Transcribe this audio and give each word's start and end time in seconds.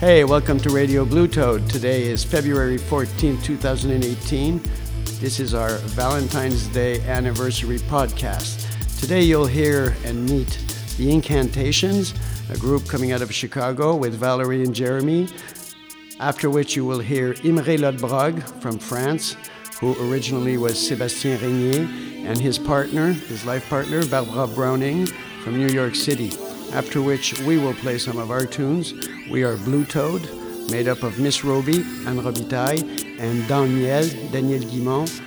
Hey, 0.00 0.24
welcome 0.24 0.58
to 0.60 0.70
Radio 0.70 1.04
Blue 1.04 1.28
Toad. 1.28 1.68
Today 1.68 2.04
is 2.04 2.24
February 2.24 2.78
14, 2.78 3.38
2018. 3.42 4.62
This 5.20 5.38
is 5.38 5.52
our 5.52 5.72
Valentine's 5.92 6.68
Day 6.68 7.02
anniversary 7.02 7.76
podcast. 7.80 8.64
Today 8.98 9.20
you'll 9.20 9.44
hear 9.44 9.94
and 10.06 10.24
meet 10.24 10.48
the 10.96 11.10
Incantations, 11.12 12.14
a 12.48 12.56
group 12.56 12.88
coming 12.88 13.12
out 13.12 13.20
of 13.20 13.30
Chicago 13.34 13.94
with 13.94 14.14
Valerie 14.14 14.64
and 14.64 14.74
Jeremy. 14.74 15.28
After 16.18 16.48
which 16.48 16.74
you 16.74 16.86
will 16.86 17.00
hear 17.00 17.34
Imre 17.44 17.76
Lodbrog 17.76 18.42
from 18.62 18.78
France, 18.78 19.36
who 19.80 19.94
originally 20.10 20.56
was 20.56 20.76
Sébastien 20.76 21.36
Régnier, 21.36 22.24
and 22.24 22.38
his 22.38 22.58
partner, 22.58 23.12
his 23.12 23.44
life 23.44 23.68
partner, 23.68 24.02
Barbara 24.06 24.46
Browning 24.46 25.04
from 25.44 25.58
New 25.58 25.68
York 25.68 25.94
City. 25.94 26.32
After 26.72 27.02
which 27.02 27.38
we 27.40 27.58
will 27.58 27.74
play 27.74 27.98
some 27.98 28.16
of 28.16 28.30
our 28.30 28.46
tunes. 28.46 28.94
We 29.30 29.44
are 29.44 29.56
Blue 29.58 29.84
Toad, 29.84 30.28
made 30.72 30.88
up 30.88 31.04
of 31.04 31.20
Miss 31.20 31.44
Roby, 31.44 31.84
Anne 32.04 32.20
Robitaille, 32.20 32.82
and 33.20 33.46
Daniel, 33.46 34.04
Daniel 34.32 34.60
Guimont, 34.60 35.22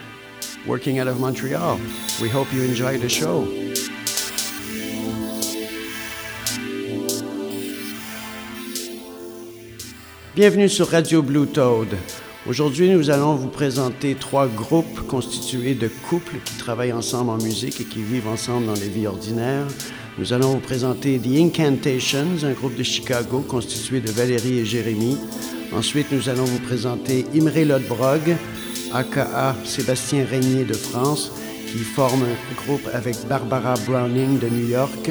working 0.67 0.99
out 0.99 1.07
of 1.07 1.21
Montreal. 1.21 1.79
We 2.21 2.27
hope 2.27 2.51
you 2.51 2.63
enjoy 2.63 2.97
the 2.97 3.07
show. 3.07 3.47
Bienvenue 10.35 10.67
sur 10.67 10.89
Radio 10.89 11.21
Blue 11.21 11.47
Toad. 11.47 11.95
Aujourd'hui, 12.45 12.89
nous 12.89 13.09
allons 13.09 13.35
vous 13.35 13.47
présenter 13.47 14.15
trois 14.15 14.47
groupes 14.47 15.07
constitués 15.07 15.75
de 15.75 15.87
couples 16.09 16.39
qui 16.43 16.57
travaillent 16.57 16.91
ensemble 16.91 17.29
en 17.29 17.37
musique 17.37 17.79
et 17.79 17.85
qui 17.85 18.03
vivent 18.03 18.27
ensemble 18.27 18.65
dans 18.65 18.73
les 18.73 18.89
vies 18.89 19.07
ordinaires. 19.07 19.67
Nous 20.17 20.31
allons 20.31 20.53
vous 20.53 20.59
présenter 20.59 21.19
The 21.19 21.39
Incantations, 21.39 22.43
un 22.43 22.51
groupe 22.51 22.75
de 22.75 22.83
Chicago 22.83 23.43
constitué 23.47 23.99
de 23.99 24.11
Valérie 24.11 24.59
et 24.59 24.65
Jérémy. 24.65 25.17
Ensuite, 25.75 26.11
nous 26.11 26.29
allons 26.29 26.45
vous 26.45 26.59
présenter 26.59 27.25
Imre 27.33 27.63
Lodbrog, 27.63 28.35
aka 28.93 29.55
Sébastien 29.65 30.23
Régnier 30.23 30.65
de 30.65 30.73
France, 30.73 31.31
qui 31.67 31.79
forme 31.79 32.23
un 32.23 32.63
groupe 32.65 32.87
avec 32.93 33.15
Barbara 33.27 33.73
Browning 33.87 34.37
de 34.37 34.49
New 34.49 34.69
York 34.69 35.09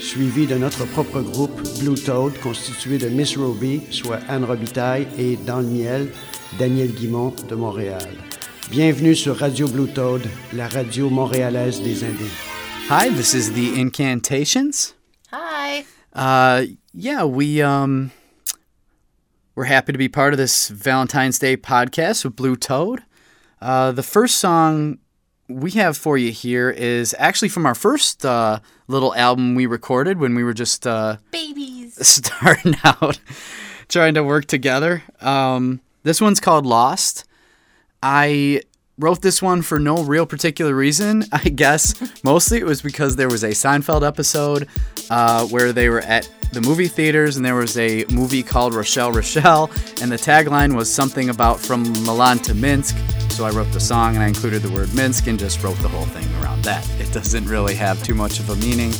suivi 0.00 0.46
de 0.46 0.54
notre 0.54 0.86
propre 0.86 1.20
groupe 1.20 1.60
Blue 1.80 2.00
Toad, 2.00 2.38
constitué 2.38 2.98
de 2.98 3.08
Miss 3.08 3.36
Roby, 3.36 3.82
soit 3.90 4.20
Anne 4.28 4.44
Robitaille, 4.44 5.08
et 5.18 5.36
dans 5.36 5.58
le 5.58 5.66
miel, 5.66 6.08
Daniel 6.58 6.92
Guimont 6.92 7.34
de 7.48 7.54
Montréal. 7.54 8.08
Bienvenue 8.70 9.14
sur 9.14 9.36
Radio 9.36 9.66
Blue 9.68 9.88
Toad, 9.88 10.22
la 10.52 10.68
radio 10.68 11.10
montréalaise 11.10 11.82
des 11.82 12.04
Indiens. 12.04 12.57
Hi, 12.88 13.10
this 13.10 13.34
is 13.34 13.52
the 13.52 13.78
Incantations. 13.78 14.94
Hi. 15.30 15.84
Uh, 16.14 16.64
yeah, 16.94 17.22
we 17.22 17.60
um, 17.60 18.12
we're 19.54 19.64
happy 19.64 19.92
to 19.92 19.98
be 19.98 20.08
part 20.08 20.32
of 20.32 20.38
this 20.38 20.68
Valentine's 20.68 21.38
Day 21.38 21.58
podcast 21.58 22.24
with 22.24 22.34
Blue 22.34 22.56
Toad. 22.56 23.02
Uh, 23.60 23.92
the 23.92 24.02
first 24.02 24.36
song 24.36 25.00
we 25.50 25.72
have 25.72 25.98
for 25.98 26.16
you 26.16 26.32
here 26.32 26.70
is 26.70 27.14
actually 27.18 27.50
from 27.50 27.66
our 27.66 27.74
first 27.74 28.24
uh, 28.24 28.60
little 28.86 29.14
album 29.16 29.54
we 29.54 29.66
recorded 29.66 30.18
when 30.18 30.34
we 30.34 30.42
were 30.42 30.54
just 30.54 30.86
uh, 30.86 31.18
Babies. 31.30 31.94
starting 32.06 32.74
out, 32.84 33.20
trying 33.88 34.14
to 34.14 34.24
work 34.24 34.46
together. 34.46 35.02
Um, 35.20 35.82
this 36.04 36.22
one's 36.22 36.40
called 36.40 36.64
Lost. 36.64 37.26
I 38.02 38.62
wrote 38.98 39.22
this 39.22 39.40
one 39.40 39.62
for 39.62 39.78
no 39.78 40.02
real 40.02 40.26
particular 40.26 40.74
reason. 40.74 41.24
I 41.32 41.48
guess 41.48 41.94
mostly 42.24 42.58
it 42.58 42.64
was 42.64 42.82
because 42.82 43.16
there 43.16 43.28
was 43.28 43.44
a 43.44 43.50
Seinfeld 43.50 44.06
episode 44.06 44.68
uh, 45.10 45.46
where 45.46 45.72
they 45.72 45.88
were 45.88 46.00
at 46.00 46.28
the 46.52 46.60
movie 46.62 46.88
theaters 46.88 47.36
and 47.36 47.44
there 47.44 47.54
was 47.54 47.76
a 47.76 48.04
movie 48.10 48.42
called 48.42 48.74
Rochelle 48.74 49.12
Rochelle, 49.12 49.70
and 50.00 50.10
the 50.10 50.16
tagline 50.16 50.74
was 50.74 50.92
something 50.92 51.28
about 51.28 51.60
from 51.60 51.82
Milan 52.04 52.38
to 52.40 52.54
Minsk. 52.54 52.96
So 53.30 53.44
I 53.44 53.50
wrote 53.50 53.70
the 53.72 53.80
song 53.80 54.14
and 54.14 54.24
I 54.24 54.28
included 54.28 54.62
the 54.62 54.72
word 54.72 54.92
Minsk 54.94 55.26
and 55.26 55.38
just 55.38 55.62
wrote 55.62 55.78
the 55.78 55.88
whole 55.88 56.06
thing 56.06 56.26
around 56.42 56.62
that. 56.64 56.88
It 56.98 57.12
doesn't 57.12 57.46
really 57.46 57.74
have 57.74 58.02
too 58.02 58.14
much 58.14 58.40
of 58.40 58.50
a 58.50 58.56
meaning. 58.56 58.92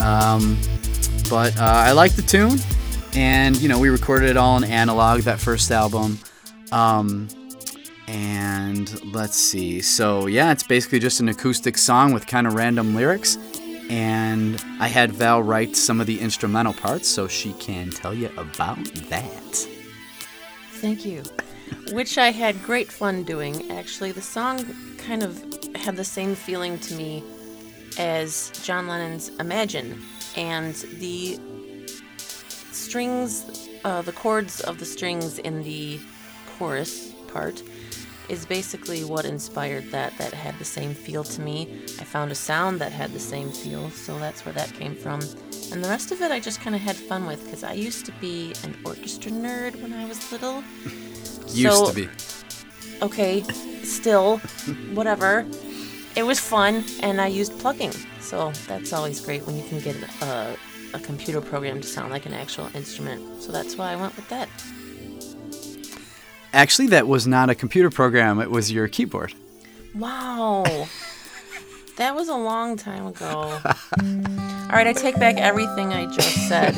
Um, 0.00 0.58
but 1.30 1.56
uh, 1.58 1.64
I 1.64 1.92
like 1.92 2.16
the 2.16 2.22
tune, 2.22 2.58
and 3.14 3.56
you 3.56 3.68
know, 3.68 3.78
we 3.78 3.88
recorded 3.88 4.30
it 4.30 4.36
all 4.36 4.56
in 4.56 4.64
analog, 4.64 5.20
that 5.22 5.38
first 5.38 5.70
album. 5.70 6.18
Um, 6.72 7.28
and 8.12 9.02
let's 9.14 9.36
see. 9.36 9.80
So, 9.80 10.26
yeah, 10.26 10.52
it's 10.52 10.62
basically 10.62 10.98
just 10.98 11.20
an 11.20 11.30
acoustic 11.30 11.78
song 11.78 12.12
with 12.12 12.26
kind 12.26 12.46
of 12.46 12.52
random 12.52 12.94
lyrics. 12.94 13.38
And 13.88 14.62
I 14.78 14.88
had 14.88 15.12
Val 15.12 15.42
write 15.42 15.76
some 15.76 15.98
of 15.98 16.06
the 16.06 16.20
instrumental 16.20 16.74
parts 16.74 17.08
so 17.08 17.26
she 17.26 17.54
can 17.54 17.90
tell 17.90 18.12
you 18.12 18.30
about 18.36 18.84
that. 19.08 19.66
Thank 20.72 21.06
you. 21.06 21.22
Which 21.92 22.18
I 22.18 22.32
had 22.32 22.62
great 22.62 22.92
fun 22.92 23.22
doing. 23.22 23.70
Actually, 23.70 24.12
the 24.12 24.20
song 24.22 24.66
kind 24.98 25.22
of 25.22 25.42
had 25.74 25.96
the 25.96 26.04
same 26.04 26.34
feeling 26.34 26.78
to 26.80 26.94
me 26.94 27.24
as 27.98 28.50
John 28.62 28.88
Lennon's 28.88 29.30
Imagine. 29.40 30.02
And 30.36 30.74
the 30.74 31.40
strings, 32.72 33.70
uh, 33.84 34.02
the 34.02 34.12
chords 34.12 34.60
of 34.60 34.78
the 34.78 34.84
strings 34.84 35.38
in 35.38 35.62
the 35.62 35.98
chorus 36.58 37.12
part 37.28 37.62
is 38.32 38.46
basically 38.46 39.04
what 39.04 39.24
inspired 39.26 39.84
that 39.90 40.16
that 40.18 40.32
had 40.32 40.58
the 40.58 40.64
same 40.64 40.94
feel 40.94 41.22
to 41.22 41.40
me. 41.40 41.68
I 42.00 42.04
found 42.04 42.32
a 42.32 42.34
sound 42.34 42.80
that 42.80 42.90
had 42.90 43.12
the 43.12 43.20
same 43.20 43.50
feel 43.52 43.90
so 43.90 44.18
that's 44.18 44.44
where 44.46 44.54
that 44.54 44.72
came 44.72 44.94
from. 44.96 45.20
And 45.72 45.84
the 45.84 45.88
rest 45.88 46.10
of 46.12 46.20
it 46.22 46.30
i 46.32 46.40
just 46.40 46.60
kind 46.64 46.74
of 46.74 46.82
had 46.82 46.96
fun 46.96 47.26
with 47.26 47.40
because 47.44 47.62
i 47.62 47.72
used 47.88 48.04
to 48.06 48.12
be 48.26 48.54
an 48.64 48.72
orchestra 48.84 49.30
nerd 49.30 49.72
when 49.82 49.92
i 49.92 50.04
was 50.06 50.18
little. 50.32 50.62
Used 51.48 51.76
So- 51.76 51.90
to 51.90 51.94
be. 51.94 52.08
okay 53.02 53.42
still 53.98 54.38
whatever. 54.98 55.44
It 56.20 56.24
was 56.30 56.38
fun 56.40 56.84
and 57.06 57.20
i 57.20 57.26
used 57.40 57.52
plugging. 57.58 57.92
So 58.20 58.52
that's 58.66 58.92
always 58.96 59.20
great 59.26 59.42
when 59.46 59.56
you 59.60 59.64
can 59.70 59.80
get 59.80 59.96
a, 60.22 60.56
a 60.94 61.00
computer 61.00 61.40
program 61.40 61.80
to 61.82 61.88
sound 61.96 62.10
like 62.16 62.24
an 62.26 62.34
actual 62.44 62.68
instrument. 62.74 63.20
So 63.42 63.48
that's 63.56 63.76
why 63.76 63.92
i 63.92 63.96
went 63.96 64.14
with 64.16 64.28
that 64.30 64.48
Actually, 66.54 66.88
that 66.88 67.08
was 67.08 67.26
not 67.26 67.48
a 67.48 67.54
computer 67.54 67.88
program, 67.88 68.38
it 68.38 68.50
was 68.50 68.70
your 68.70 68.86
keyboard. 68.86 69.32
Wow. 69.94 70.64
that 71.96 72.14
was 72.14 72.28
a 72.28 72.36
long 72.36 72.76
time 72.76 73.06
ago. 73.06 73.58
All 73.58 74.78
right, 74.78 74.86
I 74.86 74.92
take 74.92 75.18
back 75.18 75.36
everything 75.36 75.94
I 75.94 76.06
just 76.14 76.48
said. 76.48 76.74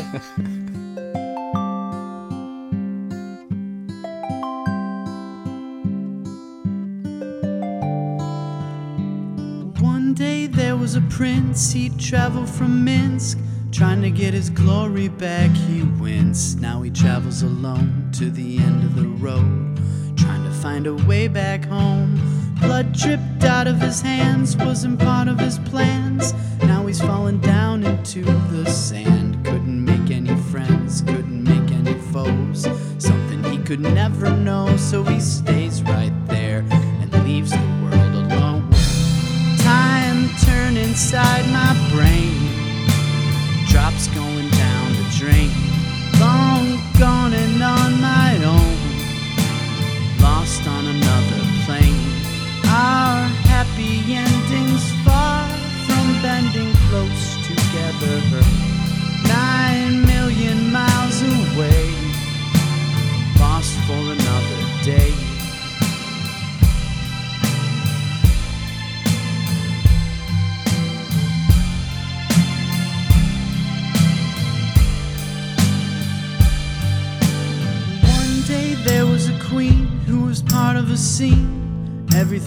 One 9.81 10.15
day 10.15 10.47
there 10.47 10.77
was 10.77 10.95
a 10.95 11.01
prince, 11.03 11.73
he 11.73 11.89
traveled 11.91 12.49
from 12.49 12.85
Minsk. 12.85 13.39
Trying 13.75 14.03
to 14.03 14.11
get 14.11 14.35
his 14.35 14.51
glory 14.51 15.09
back, 15.09 15.51
he 15.51 15.83
winced. 15.83 16.61
Now 16.61 16.83
he 16.83 16.91
travels 16.91 17.43
alone 17.43 18.09
to 18.12 18.31
the 18.31 18.59
end 18.59 18.85
of 18.85 18.95
the 18.95 19.09
road, 19.09 19.81
trying 20.17 20.45
to 20.45 20.51
find 20.62 20.87
a 20.87 20.95
way 20.95 21.27
back 21.27 21.65
home. 21.65 22.15
Blood 22.61 22.93
dripped 22.93 23.43
out 23.43 23.67
of 23.67 23.81
his 23.81 24.01
hands, 24.01 24.57
wasn't 24.57 25.01
part 25.01 25.27
of 25.27 25.41
his 25.41 25.59
plans. 25.59 26.35
Now 26.62 26.87
he's 26.87 27.01
fallen 27.01 27.41
down 27.41 27.83
into 27.83 28.23
the 28.23 28.65
sand. 28.71 29.45
Couldn't 29.45 29.85
make 29.85 30.09
any 30.12 30.37
friends, 30.53 31.03
couldn't 31.03 31.43
make 31.43 31.73
any 31.73 31.95
foes. 32.12 32.69
Something 32.99 33.43
he 33.43 33.59
could 33.59 33.81
never 33.81 34.31
know, 34.31 34.77
so 34.77 35.03
he 35.03 35.19
stays 35.19 35.82
right 35.82 36.15
there 36.29 36.65
and 36.70 37.12
leaves 37.25 37.50
the 37.50 37.81
world 37.82 38.32
alone. 38.32 38.70
Time 39.59 40.29
turn 40.44 40.77
inside 40.77 41.44
my 41.50 41.91
brain. 41.93 42.44
Drops 43.75 44.06
going 44.15 44.54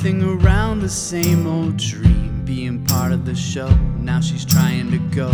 Everything 0.08 0.40
around 0.40 0.80
the 0.80 0.88
same 0.88 1.46
old 1.46 1.76
dream. 1.76 2.42
Being 2.46 2.86
part 2.86 3.12
of 3.12 3.26
the 3.26 3.36
show, 3.36 3.68
now 4.00 4.22
she's 4.22 4.46
trying 4.46 4.90
to 4.92 5.00
go 5.14 5.34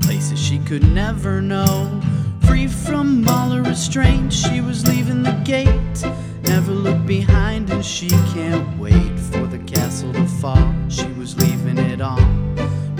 places 0.00 0.38
she 0.38 0.60
could 0.60 0.84
never 0.84 1.42
know. 1.42 2.00
Free 2.46 2.68
from 2.68 3.26
all 3.28 3.50
her 3.50 3.62
restraints, 3.62 4.36
she 4.36 4.60
was 4.60 4.86
leaving 4.86 5.24
the 5.24 5.32
gate. 5.44 6.04
Never 6.44 6.70
looked 6.70 7.06
behind, 7.06 7.70
and 7.70 7.84
she 7.84 8.08
can't 8.32 8.78
wait 8.78 9.18
for 9.18 9.44
the 9.48 9.58
castle 9.66 10.12
to 10.12 10.26
fall. 10.28 10.72
She 10.88 11.08
was 11.14 11.36
leaving 11.36 11.78
it 11.78 12.00
all. 12.00 12.24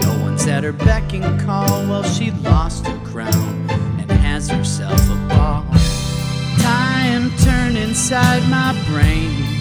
No 0.02 0.18
one's 0.20 0.48
at 0.48 0.64
her 0.64 0.72
beck 0.72 1.12
and 1.12 1.40
call. 1.40 1.68
Well, 1.86 2.02
she 2.02 2.32
lost 2.32 2.88
her 2.88 2.98
crown 3.06 3.70
and 4.00 4.10
has 4.10 4.48
herself 4.48 5.00
a 5.08 5.28
ball. 5.28 5.64
Time 6.58 7.30
turn 7.36 7.76
inside 7.76 8.42
my 8.50 8.72
brain. 8.90 9.57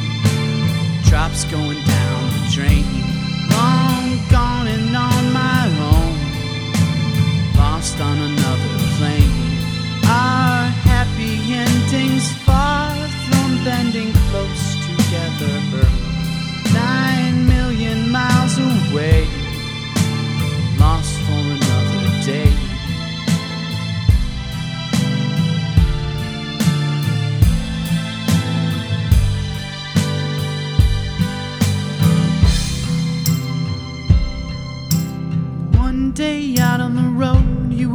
Drops 1.07 1.45
going 1.45 1.81
down 1.85 2.29
the 2.33 2.49
drain. 2.51 2.85
Long 3.49 4.19
gone 4.29 4.67
and 4.67 4.95
on 4.95 5.31
my 5.31 5.67
own. 5.93 6.15
Lost 7.55 7.99
on 8.01 8.17
another 8.17 8.36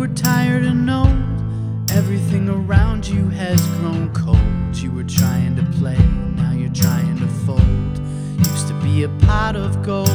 were 0.03 0.09
tired 0.15 0.65
and 0.65 0.91
old. 0.91 1.93
Everything 1.93 2.49
around 2.49 3.07
you 3.07 3.29
has 3.29 3.65
grown 3.79 4.13
cold. 4.13 4.37
You 4.75 4.91
were 4.91 5.05
trying 5.05 5.55
to 5.55 5.63
play, 5.79 5.97
now 6.35 6.51
you're 6.51 6.75
trying 6.75 7.21
to 7.21 7.29
fold. 7.47 7.99
Used 8.39 8.67
to 8.67 8.75
be 8.83 9.05
a 9.05 9.09
pot 9.27 9.55
of 9.55 9.81
gold, 9.85 10.09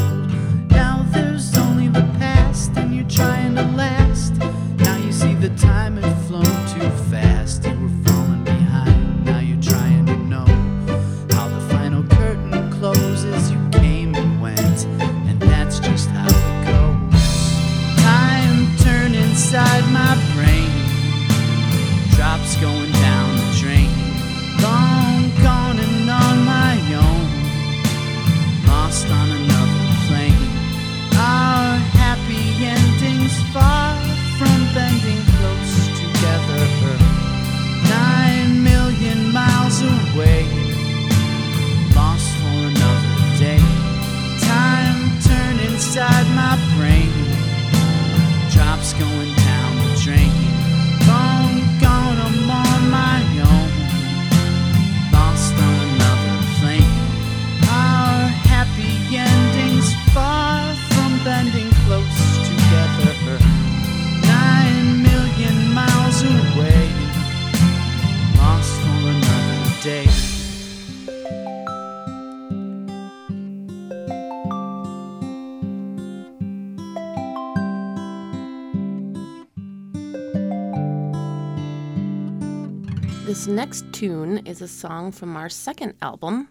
tune 83.98 84.38
is 84.46 84.62
a 84.62 84.68
song 84.68 85.12
from 85.12 85.36
our 85.36 85.50
second 85.50 85.96
album. 86.04 86.48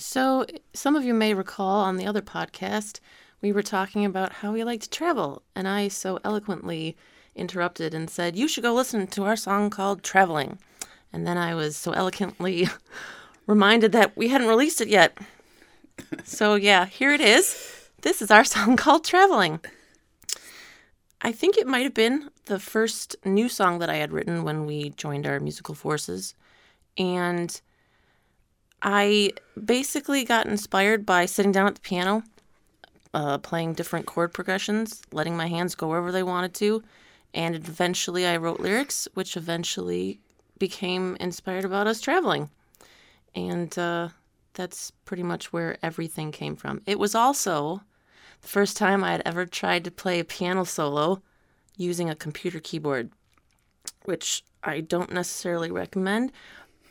So, 0.00 0.44
some 0.72 0.96
of 0.96 1.04
you 1.04 1.14
may 1.14 1.32
recall 1.32 1.82
on 1.82 1.96
the 1.96 2.06
other 2.06 2.22
podcast, 2.22 2.98
we 3.40 3.52
were 3.52 3.62
talking 3.62 4.04
about 4.04 4.32
how 4.32 4.50
we 4.50 4.64
like 4.64 4.80
to 4.80 4.90
travel, 4.90 5.42
and 5.54 5.68
I 5.68 5.86
so 5.86 6.18
eloquently 6.24 6.96
interrupted 7.36 7.94
and 7.94 8.10
said, 8.10 8.34
You 8.34 8.48
should 8.48 8.64
go 8.64 8.74
listen 8.74 9.06
to 9.06 9.22
our 9.22 9.36
song 9.36 9.70
called 9.70 10.02
Traveling. 10.02 10.58
And 11.12 11.24
then 11.24 11.38
I 11.38 11.54
was 11.54 11.76
so 11.76 11.92
eloquently 11.92 12.66
reminded 13.46 13.92
that 13.92 14.16
we 14.16 14.26
hadn't 14.26 14.48
released 14.48 14.80
it 14.80 14.88
yet. 14.88 15.16
So, 16.24 16.56
yeah, 16.56 16.86
here 16.86 17.12
it 17.12 17.20
is. 17.20 17.88
This 18.02 18.20
is 18.20 18.32
our 18.32 18.44
song 18.54 18.76
called 18.76 19.04
Traveling. 19.04 19.60
I 21.24 21.32
think 21.32 21.56
it 21.56 21.66
might 21.66 21.84
have 21.84 21.94
been 21.94 22.28
the 22.44 22.60
first 22.60 23.16
new 23.24 23.48
song 23.48 23.78
that 23.78 23.88
I 23.88 23.96
had 23.96 24.12
written 24.12 24.44
when 24.44 24.66
we 24.66 24.90
joined 24.90 25.26
our 25.26 25.40
musical 25.40 25.74
forces. 25.74 26.34
And 26.98 27.58
I 28.82 29.30
basically 29.64 30.26
got 30.26 30.44
inspired 30.44 31.06
by 31.06 31.24
sitting 31.24 31.50
down 31.50 31.66
at 31.66 31.76
the 31.76 31.80
piano, 31.80 32.24
uh, 33.14 33.38
playing 33.38 33.72
different 33.72 34.04
chord 34.04 34.34
progressions, 34.34 35.00
letting 35.12 35.34
my 35.34 35.46
hands 35.46 35.74
go 35.74 35.88
wherever 35.88 36.12
they 36.12 36.22
wanted 36.22 36.52
to. 36.56 36.82
And 37.32 37.54
eventually 37.54 38.26
I 38.26 38.36
wrote 38.36 38.60
lyrics, 38.60 39.08
which 39.14 39.34
eventually 39.34 40.20
became 40.58 41.16
inspired 41.20 41.64
about 41.64 41.86
us 41.86 42.02
traveling. 42.02 42.50
And 43.34 43.76
uh, 43.78 44.08
that's 44.52 44.90
pretty 45.06 45.22
much 45.22 45.54
where 45.54 45.78
everything 45.82 46.32
came 46.32 46.54
from. 46.54 46.82
It 46.84 46.98
was 46.98 47.14
also 47.14 47.80
the 48.44 48.50
first 48.50 48.76
time 48.76 49.02
I 49.02 49.12
had 49.12 49.22
ever 49.24 49.46
tried 49.46 49.84
to 49.84 49.90
play 49.90 50.20
a 50.20 50.24
piano 50.24 50.64
solo 50.64 51.22
using 51.78 52.10
a 52.10 52.14
computer 52.14 52.60
keyboard, 52.60 53.10
which 54.04 54.44
I 54.62 54.80
don't 54.80 55.10
necessarily 55.10 55.70
recommend, 55.70 56.30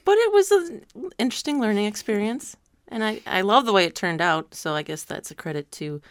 but 0.03 0.17
it 0.17 0.33
was 0.33 0.51
an 0.51 0.86
interesting 1.19 1.62
learning 1.62 1.86
experience. 1.86 2.57
And 2.88 3.03
I, 3.03 3.22
I 3.27 3.41
love 3.41 3.65
the 3.65 3.72
way 3.72 3.86
it 3.86 3.95
turned 3.95 4.19
out, 4.19 4.55
so 4.55 4.74
I 4.74 4.81
guess 4.81 5.03
that's 5.03 5.29
a 5.29 5.36
credit 5.36 5.72
to 5.74 6.01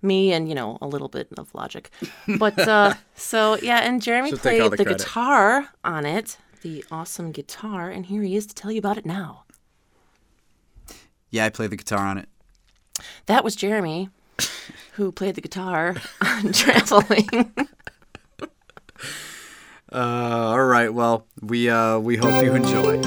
me 0.00 0.32
and, 0.32 0.48
you 0.48 0.54
know, 0.54 0.78
a 0.80 0.86
little 0.86 1.08
bit 1.08 1.28
of 1.36 1.54
logic. 1.54 1.90
But 2.38 2.58
uh, 2.58 2.94
so, 3.14 3.58
yeah, 3.62 3.80
and 3.80 4.00
Jeremy 4.00 4.30
She'll 4.30 4.38
played 4.38 4.62
the 4.72 4.76
the, 4.76 4.84
guitar 4.84 5.68
on 5.84 6.06
it, 6.06 6.38
the 6.62 6.84
awesome 6.90 7.32
guitar, 7.32 7.90
and 7.90 8.06
here 8.06 8.22
he 8.22 8.34
is 8.34 8.46
to 8.46 8.54
tell 8.54 8.72
you 8.72 8.78
about 8.78 8.96
it 8.96 9.04
now. 9.04 9.44
Yeah, 11.30 11.44
I 11.44 11.50
play 11.50 11.66
the 11.66 11.76
guitar 11.76 12.06
on 12.06 12.16
it. 12.16 12.28
That 13.26 13.44
was 13.44 13.54
Jeremy, 13.54 14.08
who 14.96 15.12
played 15.12 15.34
the 15.34 15.40
guitar 15.40 15.94
on 16.20 16.52
Traveling. 16.52 17.54
Uh, 19.92 19.98
all 20.50 20.64
right. 20.64 20.92
Well, 20.92 21.26
we 21.40 21.70
uh, 21.70 22.00
we 22.00 22.16
hope 22.16 22.42
you 22.42 22.54
enjoy. 22.54 23.00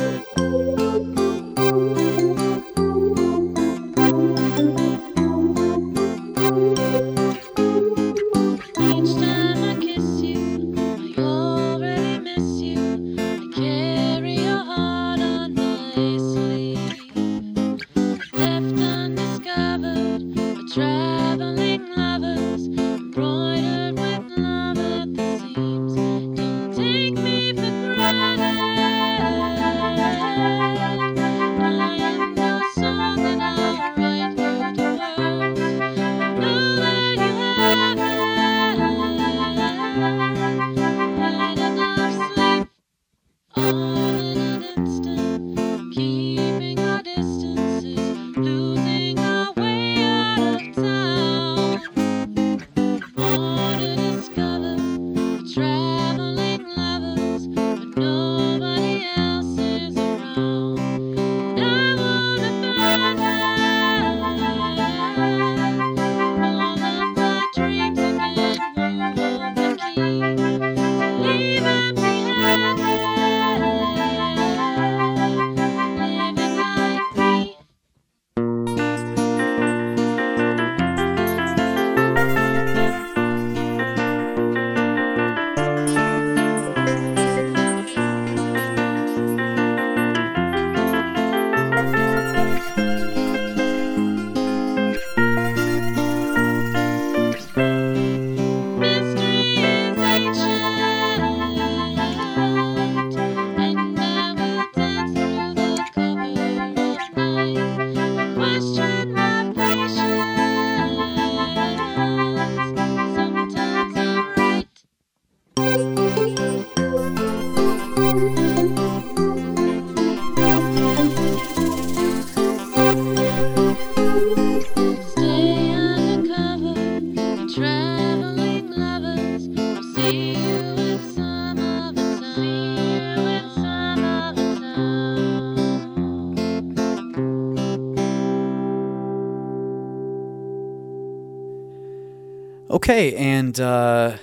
Okay, 142.89 143.13
and 143.13 143.59
uh, 143.59 144.17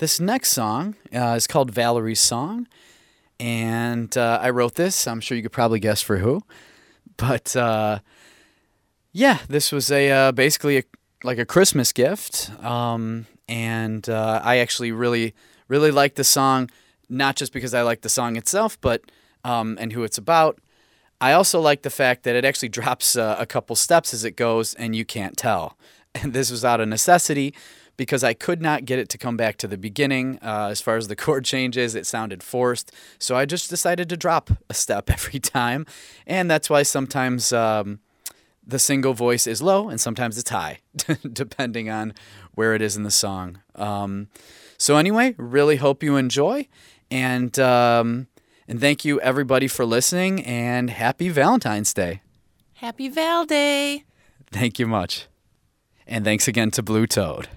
this 0.00 0.18
next 0.18 0.48
song 0.48 0.96
uh, 1.14 1.34
is 1.36 1.46
called 1.46 1.70
Valerie's 1.70 2.18
Song. 2.18 2.66
And 3.38 4.16
uh, 4.18 4.40
I 4.42 4.50
wrote 4.50 4.74
this. 4.74 5.06
I'm 5.06 5.20
sure 5.20 5.36
you 5.36 5.42
could 5.44 5.52
probably 5.52 5.78
guess 5.78 6.02
for 6.02 6.16
who. 6.16 6.42
But 7.16 7.54
uh, 7.54 8.00
yeah, 9.12 9.38
this 9.48 9.70
was 9.70 9.92
a 9.92 10.10
uh, 10.10 10.32
basically 10.32 10.78
a, 10.78 10.82
like 11.22 11.38
a 11.38 11.46
Christmas 11.46 11.92
gift. 11.92 12.50
Um, 12.60 13.26
and 13.48 14.08
uh, 14.08 14.40
I 14.42 14.56
actually 14.56 14.90
really, 14.90 15.32
really 15.68 15.92
like 15.92 16.16
the 16.16 16.24
song, 16.24 16.70
not 17.08 17.36
just 17.36 17.52
because 17.52 17.72
I 17.72 17.82
like 17.82 18.00
the 18.00 18.08
song 18.08 18.34
itself, 18.34 18.80
but 18.80 19.00
um, 19.44 19.78
and 19.80 19.92
who 19.92 20.02
it's 20.02 20.18
about. 20.18 20.58
I 21.20 21.34
also 21.34 21.60
like 21.60 21.82
the 21.82 21.88
fact 21.88 22.24
that 22.24 22.34
it 22.34 22.44
actually 22.44 22.70
drops 22.70 23.14
a 23.14 23.46
couple 23.48 23.76
steps 23.76 24.12
as 24.12 24.24
it 24.24 24.32
goes, 24.32 24.74
and 24.74 24.96
you 24.96 25.04
can't 25.04 25.36
tell. 25.36 25.78
And 26.16 26.32
this 26.32 26.50
was 26.50 26.64
out 26.64 26.80
of 26.80 26.88
necessity 26.88 27.54
because 27.98 28.24
I 28.24 28.32
could 28.32 28.62
not 28.62 28.86
get 28.86 28.98
it 28.98 29.10
to 29.10 29.18
come 29.18 29.36
back 29.36 29.58
to 29.58 29.66
the 29.66 29.76
beginning. 29.76 30.38
Uh, 30.40 30.68
as 30.70 30.80
far 30.80 30.96
as 30.96 31.08
the 31.08 31.16
chord 31.24 31.44
changes, 31.44 31.94
it 31.94 32.06
sounded 32.06 32.42
forced. 32.42 32.90
So 33.18 33.36
I 33.36 33.44
just 33.44 33.68
decided 33.68 34.08
to 34.08 34.16
drop 34.16 34.50
a 34.70 34.74
step 34.74 35.10
every 35.10 35.38
time. 35.38 35.84
And 36.26 36.50
that's 36.50 36.70
why 36.70 36.84
sometimes 36.84 37.52
um, 37.52 37.98
the 38.66 38.78
single 38.78 39.12
voice 39.12 39.46
is 39.46 39.60
low 39.60 39.90
and 39.90 40.00
sometimes 40.00 40.38
it's 40.38 40.48
high, 40.48 40.78
depending 41.32 41.90
on 41.90 42.14
where 42.54 42.74
it 42.74 42.80
is 42.80 42.96
in 42.96 43.02
the 43.02 43.10
song. 43.10 43.58
Um, 43.74 44.28
so, 44.78 44.96
anyway, 44.96 45.34
really 45.36 45.76
hope 45.76 46.04
you 46.04 46.16
enjoy. 46.16 46.68
And, 47.10 47.58
um, 47.58 48.28
and 48.68 48.80
thank 48.80 49.04
you, 49.04 49.20
everybody, 49.20 49.66
for 49.66 49.84
listening. 49.84 50.44
And 50.44 50.88
happy 50.88 51.30
Valentine's 51.30 51.92
Day. 51.92 52.22
Happy 52.74 53.08
Val 53.08 53.44
Day! 53.44 54.04
Thank 54.52 54.78
you 54.78 54.86
much. 54.86 55.26
And 56.06 56.24
thanks 56.24 56.46
again 56.46 56.70
to 56.70 56.82
Blue 56.82 57.08
Toad. 57.08 57.48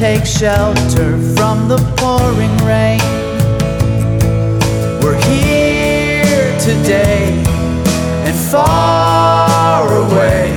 Take 0.00 0.24
shelter 0.24 1.18
from 1.36 1.68
the 1.68 1.76
pouring 1.98 2.56
rain. 2.64 2.98
We're 5.02 5.20
here 5.28 6.58
today 6.58 7.44
and 8.24 8.34
far 8.50 9.84
away 10.04 10.48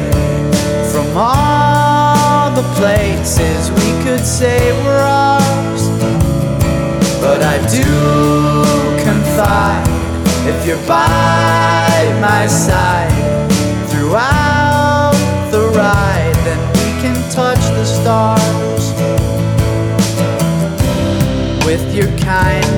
from 0.94 1.08
all 1.18 2.52
the 2.52 2.64
places 2.80 3.70
we 3.72 3.92
could 4.06 4.26
say 4.26 4.72
were 4.86 5.04
ours. 5.04 5.90
But 7.20 7.44
I 7.44 7.58
do 7.68 7.92
confide 9.04 9.84
if 10.48 10.66
you're 10.66 10.88
by 10.88 12.18
my 12.22 12.48
side 12.48 13.12
throughout 13.90 15.12
the 15.52 15.68
ride, 15.76 16.36
then 16.46 16.62
we 16.78 17.02
can 17.02 17.16
touch 17.30 17.60
the 17.76 17.84
stars 17.84 18.63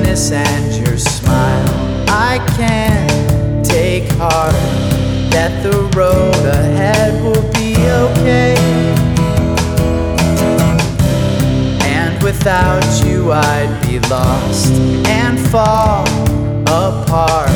kindness 0.05 0.31
and 0.31 0.87
your 0.87 0.97
smile. 0.97 2.05
I 2.07 2.37
can 2.57 3.63
take 3.63 4.07
heart 4.13 4.53
that 5.31 5.63
the 5.63 5.77
road 5.97 6.45
ahead 6.45 7.21
will 7.23 7.51
be 7.53 7.75
okay. 7.75 8.55
And 11.83 12.21
without 12.23 12.85
you, 13.05 13.31
I'd 13.31 13.81
be 13.87 13.99
lost 14.07 14.71
and 15.07 15.39
fall 15.49 16.07
apart. 16.67 17.49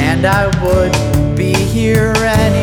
And 0.00 0.26
I 0.26 0.46
would 0.64 1.36
be 1.36 1.52
here 1.52 2.14
anyway. 2.16 2.57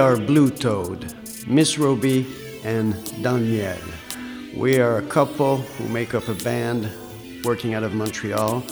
Are 0.00 0.16
Blue 0.16 0.48
Toad, 0.48 1.14
Miss 1.46 1.76
Roby 1.76 2.26
and 2.64 2.94
Daniel. 3.22 3.76
We 4.56 4.78
are 4.78 4.96
a 4.96 5.02
couple 5.02 5.58
who 5.58 5.88
make 5.88 6.14
up 6.14 6.26
a 6.28 6.34
band 6.34 6.90
working 7.44 7.74
out 7.74 7.82
of 7.82 7.92
Montreal. 7.92 8.62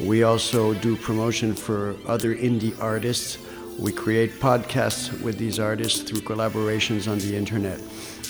We 0.00 0.22
also 0.22 0.72
do 0.72 0.96
promotion 0.96 1.52
for 1.52 1.96
other 2.06 2.34
indie 2.34 2.74
artists. 2.80 3.36
We 3.78 3.92
create 3.92 4.40
podcasts 4.40 5.20
with 5.20 5.36
these 5.36 5.58
artists 5.58 6.00
through 6.00 6.22
collaborations 6.22 7.10
on 7.10 7.18
the 7.18 7.36
internet. 7.36 7.78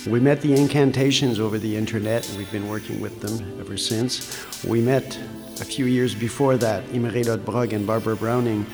We 0.09 0.19
met 0.19 0.41
the 0.41 0.53
Incantations 0.53 1.39
over 1.39 1.57
the 1.57 1.77
internet. 1.77 2.29
And 2.29 2.37
we've 2.37 2.51
been 2.51 2.69
working 2.69 3.01
with 3.01 3.21
them 3.21 3.61
ever 3.61 3.77
since. 3.77 4.65
We 4.65 4.81
met 4.81 5.17
a 5.61 5.65
few 5.65 5.85
years 5.85 6.17
before 6.17 6.57
that 6.57 6.83
Imre 6.93 7.23
Lodbrog 7.23 7.73
and 7.73 7.87
Barbara 7.87 8.17
Browning, 8.17 8.67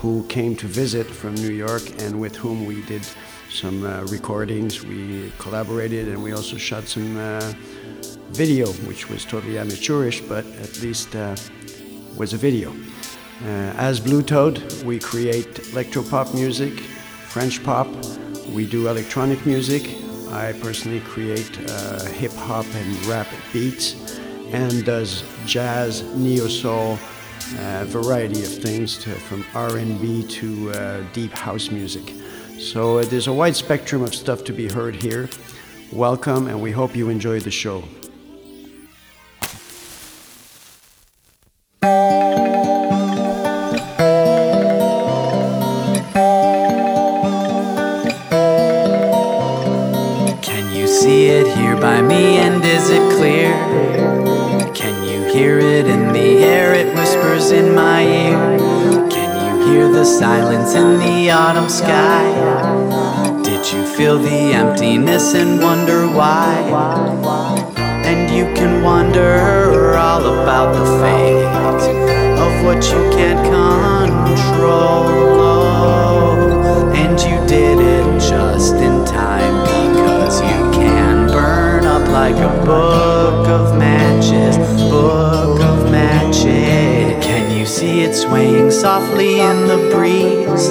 who 0.00 0.24
came 0.28 0.56
to 0.56 0.66
visit 0.66 1.06
from 1.06 1.34
New 1.34 1.52
York 1.52 1.82
and 2.02 2.18
with 2.18 2.34
whom 2.34 2.64
we 2.64 2.80
did 2.82 3.06
some 3.50 3.84
uh, 3.84 4.02
recordings. 4.04 4.82
We 4.82 5.30
collaborated 5.38 6.08
and 6.08 6.22
we 6.22 6.32
also 6.32 6.56
shot 6.56 6.84
some 6.84 7.18
uh, 7.18 7.52
video, 8.30 8.72
which 8.88 9.10
was 9.10 9.26
totally 9.26 9.58
amateurish, 9.58 10.22
but 10.22 10.46
at 10.62 10.80
least 10.80 11.14
uh, 11.14 11.36
was 12.16 12.32
a 12.32 12.38
video. 12.38 12.70
Uh, 13.42 13.74
as 13.76 14.00
Blue 14.00 14.22
Toad, 14.22 14.62
we 14.84 14.98
create 14.98 15.54
electropop 15.74 16.32
music, 16.34 16.80
French 17.28 17.62
pop. 17.62 17.88
We 18.54 18.66
do 18.66 18.88
electronic 18.88 19.44
music. 19.44 19.82
I 20.30 20.54
personally 20.62 21.00
create 21.00 21.58
uh, 21.68 22.04
hip 22.04 22.32
hop 22.32 22.66
and 22.74 23.06
rap 23.06 23.26
beats, 23.52 24.18
and 24.52 24.84
does 24.84 25.24
jazz, 25.44 26.02
neo 26.16 26.46
soul, 26.48 26.98
uh, 27.58 27.84
variety 27.86 28.42
of 28.42 28.62
things 28.62 28.98
to, 28.98 29.10
from 29.10 29.44
R&B 29.54 30.26
to 30.26 30.70
uh, 30.72 31.04
deep 31.12 31.32
house 31.32 31.70
music. 31.70 32.14
So 32.58 32.98
uh, 32.98 33.04
there's 33.04 33.26
a 33.26 33.32
wide 33.32 33.56
spectrum 33.56 34.02
of 34.02 34.14
stuff 34.14 34.44
to 34.44 34.52
be 34.52 34.68
heard 34.68 34.94
here. 34.94 35.28
Welcome, 35.92 36.46
and 36.46 36.60
we 36.60 36.70
hope 36.70 36.94
you 36.94 37.08
enjoy 37.08 37.40
the 37.40 37.50
show. 37.50 37.82
It 88.10 88.14
swaying 88.14 88.70
softly 88.72 89.40
in 89.40 89.68
the 89.68 89.88
breeze? 89.94 90.68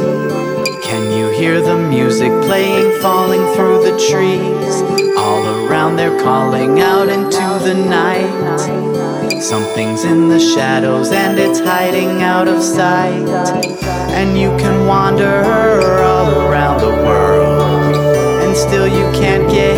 Can 0.84 1.04
you 1.18 1.30
hear 1.40 1.62
the 1.62 1.78
music 1.78 2.32
playing, 2.44 3.00
falling 3.02 3.46
through 3.56 3.84
the 3.84 3.98
trees? 4.10 4.74
All 5.18 5.46
around 5.48 5.96
they're 5.96 6.20
calling 6.22 6.82
out 6.82 7.08
into 7.08 7.48
the 7.64 7.76
night. 7.76 9.42
Something's 9.42 10.04
in 10.04 10.28
the 10.28 10.40
shadows 10.40 11.12
and 11.12 11.40
it's 11.40 11.60
hiding 11.60 12.24
out 12.24 12.50
of 12.50 12.62
sight. 12.62 13.30
And 14.20 14.38
you 14.38 14.50
can 14.58 14.86
wander 14.86 15.44
all 16.04 16.42
around 16.42 16.82
the 16.82 16.96
world, 17.08 17.96
and 18.44 18.58
still 18.58 18.88
you 18.88 19.06
can't 19.18 19.50
get 19.50 19.69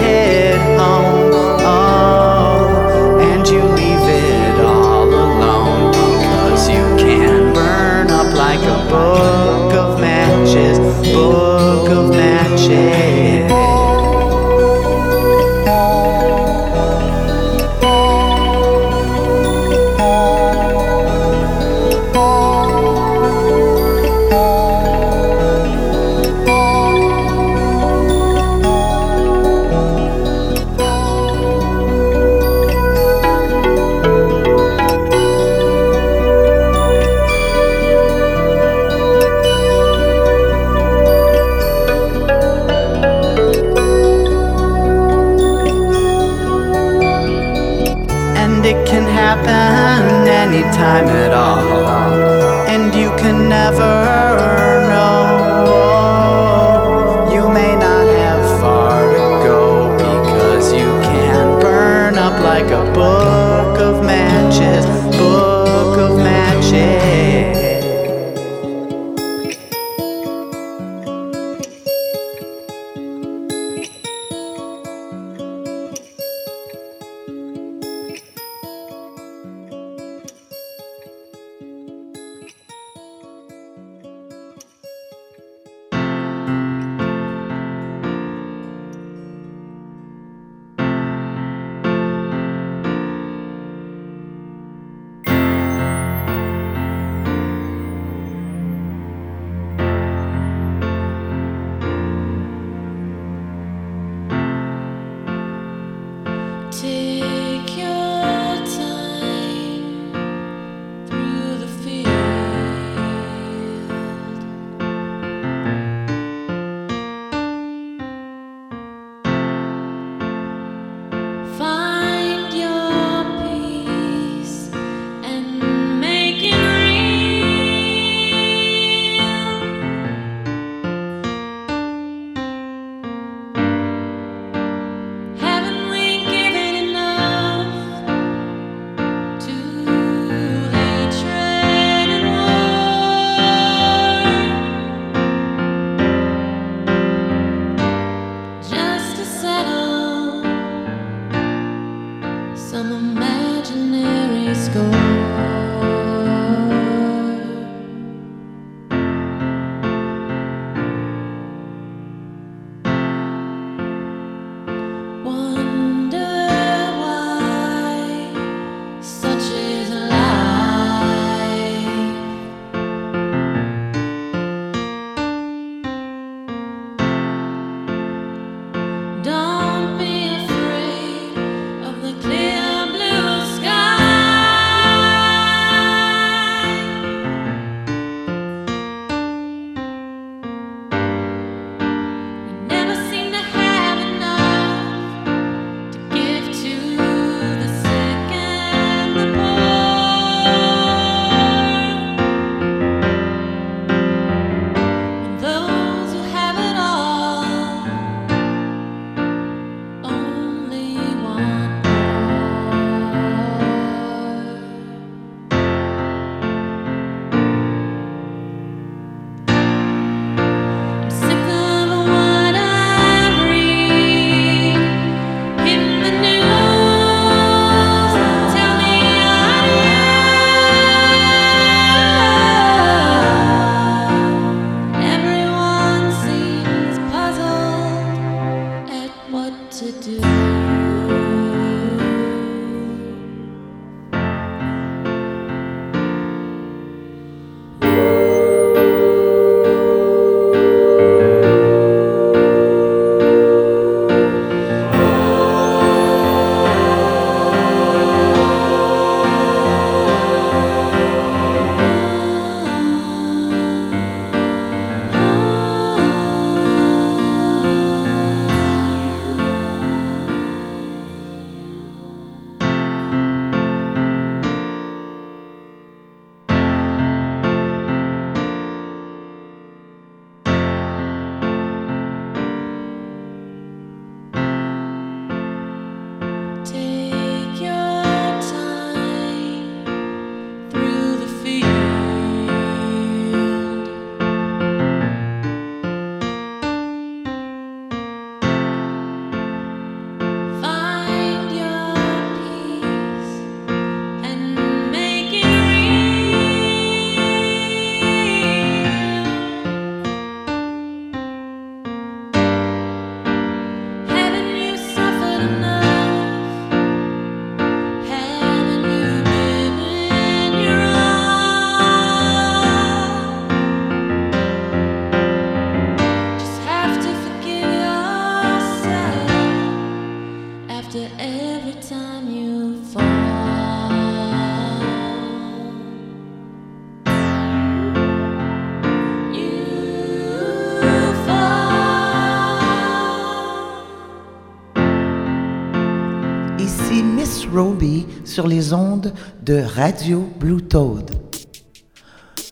sur 348.32 348.48
les 348.48 348.72
ondes 348.72 349.14
de 349.44 349.62
Radio 349.62 350.26
Blue 350.40 350.62
Toad. 350.62 351.12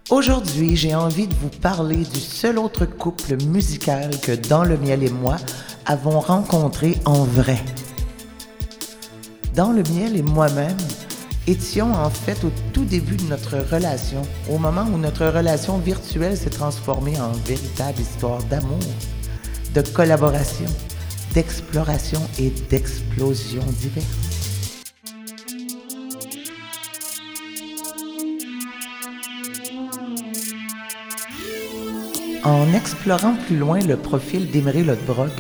Aujourd'hui, 0.09 0.75
j'ai 0.75 0.93
envie 0.93 1.25
de 1.25 1.33
vous 1.35 1.47
parler 1.47 2.03
du 2.03 2.19
seul 2.19 2.59
autre 2.59 2.83
couple 2.85 3.41
musical 3.45 4.09
que 4.19 4.33
Dans 4.33 4.65
le 4.65 4.75
miel 4.75 5.03
et 5.03 5.09
moi 5.09 5.37
avons 5.85 6.19
rencontré 6.19 6.97
en 7.05 7.23
vrai. 7.23 7.59
Dans 9.55 9.71
le 9.71 9.83
miel 9.83 10.17
et 10.17 10.21
moi-même 10.21 10.75
étions 11.47 11.93
en 11.93 12.09
fait 12.09 12.43
au 12.43 12.51
tout 12.73 12.83
début 12.83 13.15
de 13.15 13.29
notre 13.29 13.57
relation, 13.59 14.21
au 14.51 14.57
moment 14.57 14.85
où 14.93 14.97
notre 14.97 15.27
relation 15.27 15.77
virtuelle 15.77 16.35
s'est 16.35 16.49
transformée 16.49 17.17
en 17.21 17.31
véritable 17.47 18.01
histoire 18.01 18.43
d'amour, 18.43 18.79
de 19.73 19.81
collaboration, 19.81 20.69
d'exploration 21.33 22.19
et 22.37 22.51
d'explosion 22.69 23.63
diverses. 23.79 24.28
En 32.43 32.73
explorant 32.73 33.35
plus 33.35 33.57
loin 33.57 33.79
le 33.81 33.97
profil 33.97 34.49
d'Emery 34.49 34.85
Lodbrog, 34.85 35.31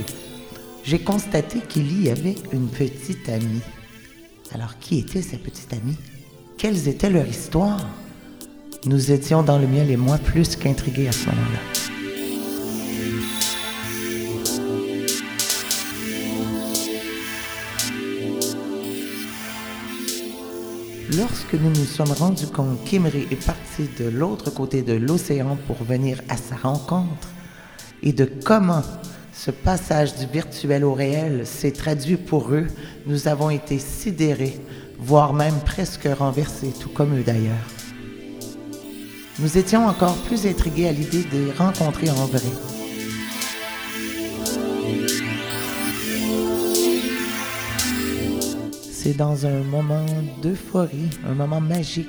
j'ai 0.83 0.99
constaté 0.99 1.59
qu'il 1.59 2.03
y 2.03 2.09
avait 2.09 2.35
une 2.51 2.67
petite 2.67 3.29
amie. 3.29 3.61
Alors, 4.51 4.77
qui 4.79 4.99
était 4.99 5.21
sa 5.21 5.37
petite 5.37 5.71
amie? 5.71 5.95
Quelles 6.57 6.89
étaient 6.89 7.09
leurs 7.09 7.27
histoires? 7.27 7.87
Nous 8.85 9.11
étions 9.11 9.43
dans 9.43 9.57
le 9.57 9.67
miel 9.67 9.91
et 9.91 9.97
moi 9.97 10.17
plus 10.17 10.57
qu'intrigués 10.57 11.07
à 11.07 11.13
ce 11.13 11.27
moment-là. 11.27 11.78
Lorsque 21.17 21.55
nous 21.55 21.69
nous 21.69 21.85
sommes 21.85 22.11
rendus 22.11 22.45
compte 22.45 22.83
qu'Emery 22.85 23.27
est 23.31 23.43
parti 23.43 23.89
de 23.97 24.09
l'autre 24.09 24.51
côté 24.51 24.83
de 24.83 24.93
l'océan 24.93 25.57
pour 25.65 25.83
venir 25.83 26.21
à 26.29 26.37
sa 26.37 26.55
rencontre 26.55 27.29
et 28.03 28.13
de 28.13 28.29
comment 28.45 28.83
ce 29.33 29.49
passage 29.49 30.15
du 30.17 30.27
virtuel 30.27 30.83
au 30.83 30.93
réel 30.93 31.47
s'est 31.47 31.71
traduit 31.71 32.17
pour 32.17 32.51
eux, 32.51 32.67
nous 33.07 33.27
avons 33.27 33.49
été 33.49 33.79
sidérés, 33.79 34.59
voire 34.99 35.33
même 35.33 35.59
presque 35.65 36.07
renversés, 36.17 36.73
tout 36.79 36.89
comme 36.89 37.17
eux 37.17 37.23
d'ailleurs. 37.23 37.55
Nous 39.39 39.57
étions 39.57 39.87
encore 39.87 40.17
plus 40.23 40.45
intrigués 40.45 40.89
à 40.89 40.91
l'idée 40.91 41.23
de 41.23 41.45
les 41.45 41.51
rencontrer 41.53 42.09
en 42.11 42.25
vrai. 42.25 42.78
C'est 49.09 49.17
dans 49.17 49.47
un 49.47 49.63
moment 49.63 50.05
d'euphorie, 50.43 51.09
un 51.27 51.33
moment 51.33 51.59
magique, 51.59 52.05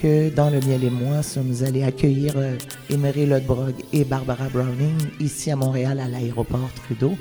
que 0.00 0.32
dans 0.32 0.48
le 0.48 0.60
miel 0.60 0.84
et 0.84 0.90
moi 0.90 1.24
sommes 1.24 1.52
allés 1.66 1.82
accueillir 1.82 2.34
euh, 2.36 2.56
Emery 2.88 3.26
Lodbrog 3.26 3.74
et 3.92 4.04
Barbara 4.04 4.48
Browning 4.48 4.96
ici 5.18 5.50
à 5.50 5.56
Montréal 5.56 5.98
à 5.98 6.06
l'aéroport 6.06 6.70
Trudeau. 6.84 7.14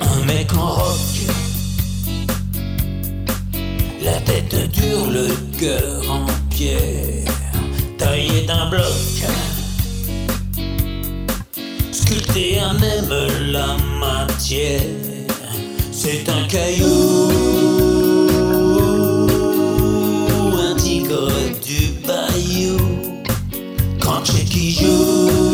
Un 0.00 0.24
mec 0.26 0.52
en 0.52 0.66
rock, 0.66 1.28
la 4.02 4.18
tête 4.22 4.68
dure, 4.72 5.10
le 5.12 5.28
cœur 5.60 6.10
en 6.10 6.26
pierre, 6.50 7.32
taillé 7.98 8.46
d'un 8.48 8.68
bloc, 8.68 8.82
sculpté 12.18 12.58
un 12.58 12.76
aime 12.78 13.52
la 13.52 13.76
matière, 13.98 14.80
c'est 15.92 16.28
un 16.28 16.46
caillou, 16.46 17.30
un 20.58 20.74
tigre 20.76 21.30
du 21.64 21.92
bayou, 22.06 22.76
quand 24.00 24.24
c'est 24.24 24.44
qui 24.44 24.72
joue 24.72 25.47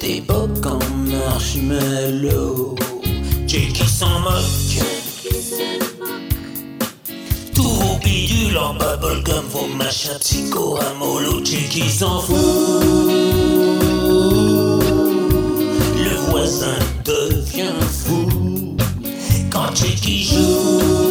cette 0.00 0.10
époque 0.10 0.66
en 0.66 0.78
marshmallow. 1.06 2.74
Jackie 3.46 3.88
s'en 3.88 4.20
moque. 4.20 4.82
Tous 7.54 7.62
vos 7.62 7.98
bidules 8.02 8.56
en 8.56 8.74
bubblegum, 8.74 9.44
vos 9.50 9.66
machins 9.76 10.18
psycho 10.20 10.76
à 10.76 10.94
mollo, 10.98 11.44
Jackie 11.44 11.90
s'en 11.90 12.20
fout. 12.20 12.36
Le 15.96 16.30
voisin 16.30 16.78
devient 17.04 17.80
fou 18.04 18.76
quand 19.50 19.74
Jackie 19.74 20.24
joue. 20.24 21.09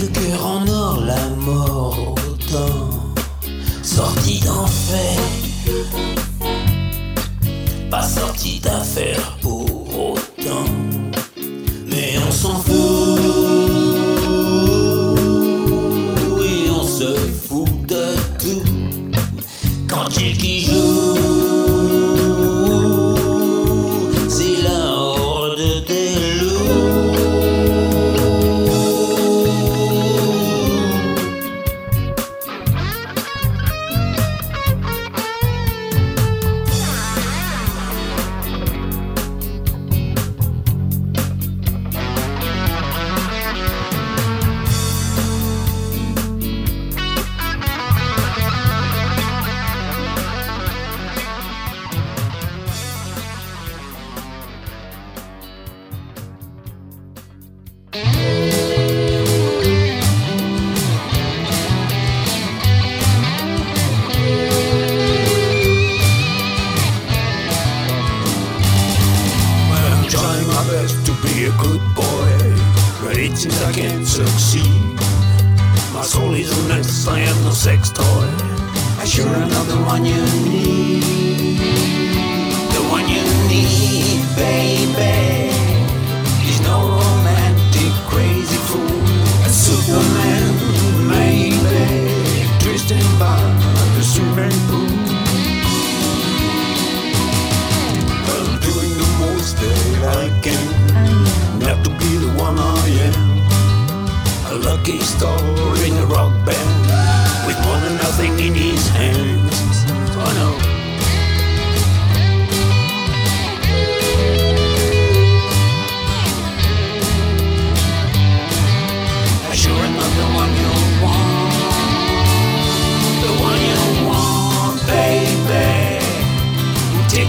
Le 0.00 0.06
cœur 0.08 0.46
en 0.46 0.68
or, 0.68 1.00
la 1.06 1.28
mort 1.36 2.14
autant, 2.28 3.14
sorti 3.82 4.40
d'enfer, 4.40 5.18
pas 7.90 8.02
sorti 8.02 8.60
d'affaire 8.60 9.38
pour 9.40 10.12
autant, 10.12 10.66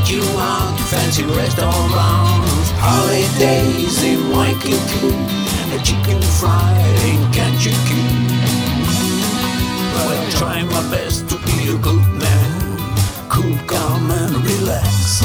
You 0.08 0.22
want, 0.36 0.80
fancy 0.80 1.26
restaurants, 1.26 2.72
holidays 2.80 4.04
in 4.04 4.32
Waikiki, 4.32 5.12
a 5.76 5.84
chicken 5.84 6.22
fried 6.40 6.96
in 7.04 7.20
Kentucky. 7.36 8.08
But 9.92 10.18
I'm 10.18 10.32
trying 10.32 10.68
my 10.68 10.90
best 10.90 11.28
to 11.28 11.36
be 11.40 11.76
a 11.76 11.78
good 11.80 12.08
man, 12.16 12.80
cool, 13.28 13.58
calm, 13.68 14.10
and 14.10 14.34
relax. 14.46 15.22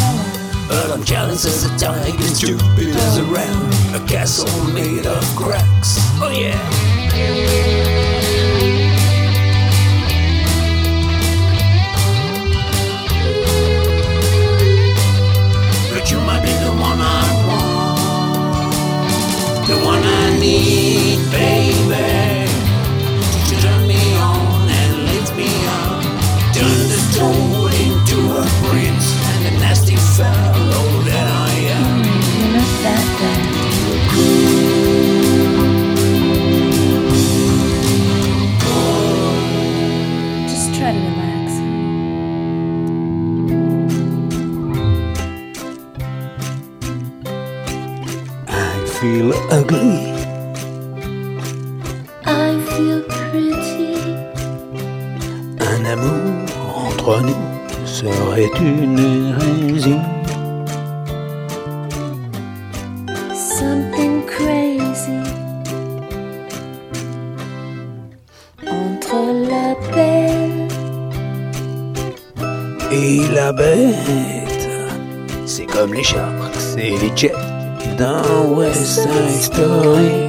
But 0.67 0.91
I'm 0.91 1.05
jealous 1.05 1.45
as 1.45 1.65
a 1.65 1.79
tiger, 1.79 2.21
stupid 2.35 2.97
as 2.97 3.19
a 3.19 3.25
ram, 3.25 3.71
a 3.95 4.05
castle 4.09 4.51
made 4.75 5.07
of 5.07 5.23
cracks. 5.37 5.99
Oh 6.21 6.35
yeah. 6.35 8.02
One 20.43 20.49
I 20.49 20.55
need, 20.55 21.31
baby. 21.31 22.47
To 23.49 23.55
turn 23.63 23.87
me 23.87 24.17
on 24.17 24.69
and 24.69 25.05
lift 25.13 25.37
me 25.37 25.51
up, 25.67 26.03
turn 26.55 26.89
the 26.93 27.01
toad 27.17 27.73
into 27.75 28.19
a 28.37 28.45
prince 28.69 29.07
and 29.35 29.55
a 29.55 29.59
nasty 29.61 29.97
fellow 29.97 30.87
that 31.11 31.27
I 31.27 31.53
am. 31.79 32.03
Oh, 32.03 32.39
You're 32.39 32.53
not 32.59 32.73
that 32.83 33.07
bad. 33.21 33.53
Just 40.49 40.75
try 40.75 40.93
to 40.93 40.99
relax. 40.99 41.53
I 48.49 48.87
feel 49.01 49.33
ugly. 49.51 50.12
Entre 57.03 57.21
nous 57.23 57.35
serait 57.85 58.51
une 58.61 58.99
hérésie. 58.99 59.99
Something 63.35 64.25
crazy. 64.27 65.19
Entre 68.67 69.17
la 69.51 69.75
belle 69.95 70.69
Et 72.93 73.29
la 73.35 73.53
bête, 73.53 74.69
c'est 75.47 75.67
comme 75.67 75.95
les 75.95 76.05
sharks 76.05 76.77
et 76.79 76.97
les 76.99 77.17
jets 77.17 77.33
dans 77.99 78.55
West 78.55 79.01
Side 79.03 79.41
Story. 79.41 80.22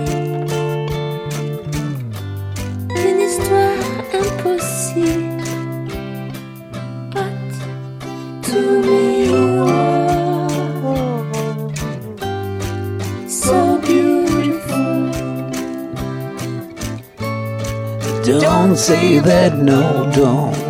That, 19.23 19.57
no, 19.57 20.11
don't 20.13 20.62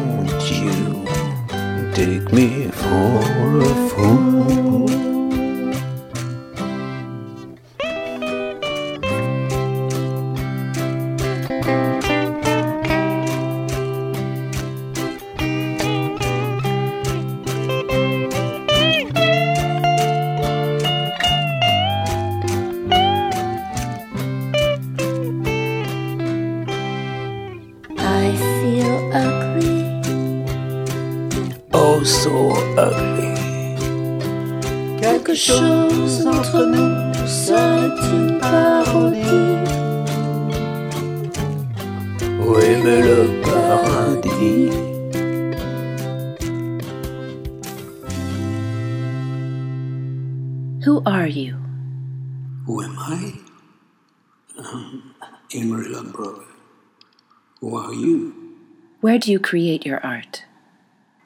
do 59.23 59.31
you 59.31 59.39
create 59.39 59.85
your 59.85 60.05
art? 60.05 60.43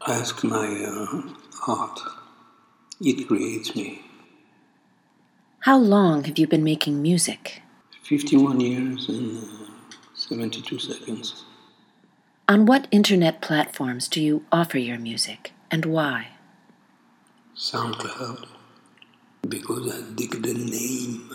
Ask 0.08 0.44
my 0.44 0.68
uh, 0.88 1.34
heart. 1.62 2.00
It 3.02 3.28
creates 3.28 3.76
me. 3.76 4.04
How 5.62 5.80
long 5.80 6.26
have 6.26 6.38
you 6.38 6.46
been 6.46 6.64
making 6.64 7.02
music? 7.02 7.64
51 8.04 8.60
years 8.60 9.10
and 9.10 9.44
uh, 9.44 9.96
72 10.14 10.78
seconds. 10.78 11.44
On 12.48 12.68
what 12.68 12.88
internet 12.92 13.42
platforms 13.42 14.08
do 14.08 14.22
you 14.22 14.46
offer 14.52 14.78
your 14.78 15.00
music 15.00 15.54
and 15.72 15.84
why? 15.84 16.28
SoundCloud. 17.56 18.46
Because 19.50 19.92
I 19.92 20.02
dig 20.14 20.44
the 20.44 20.54
name. 20.54 21.32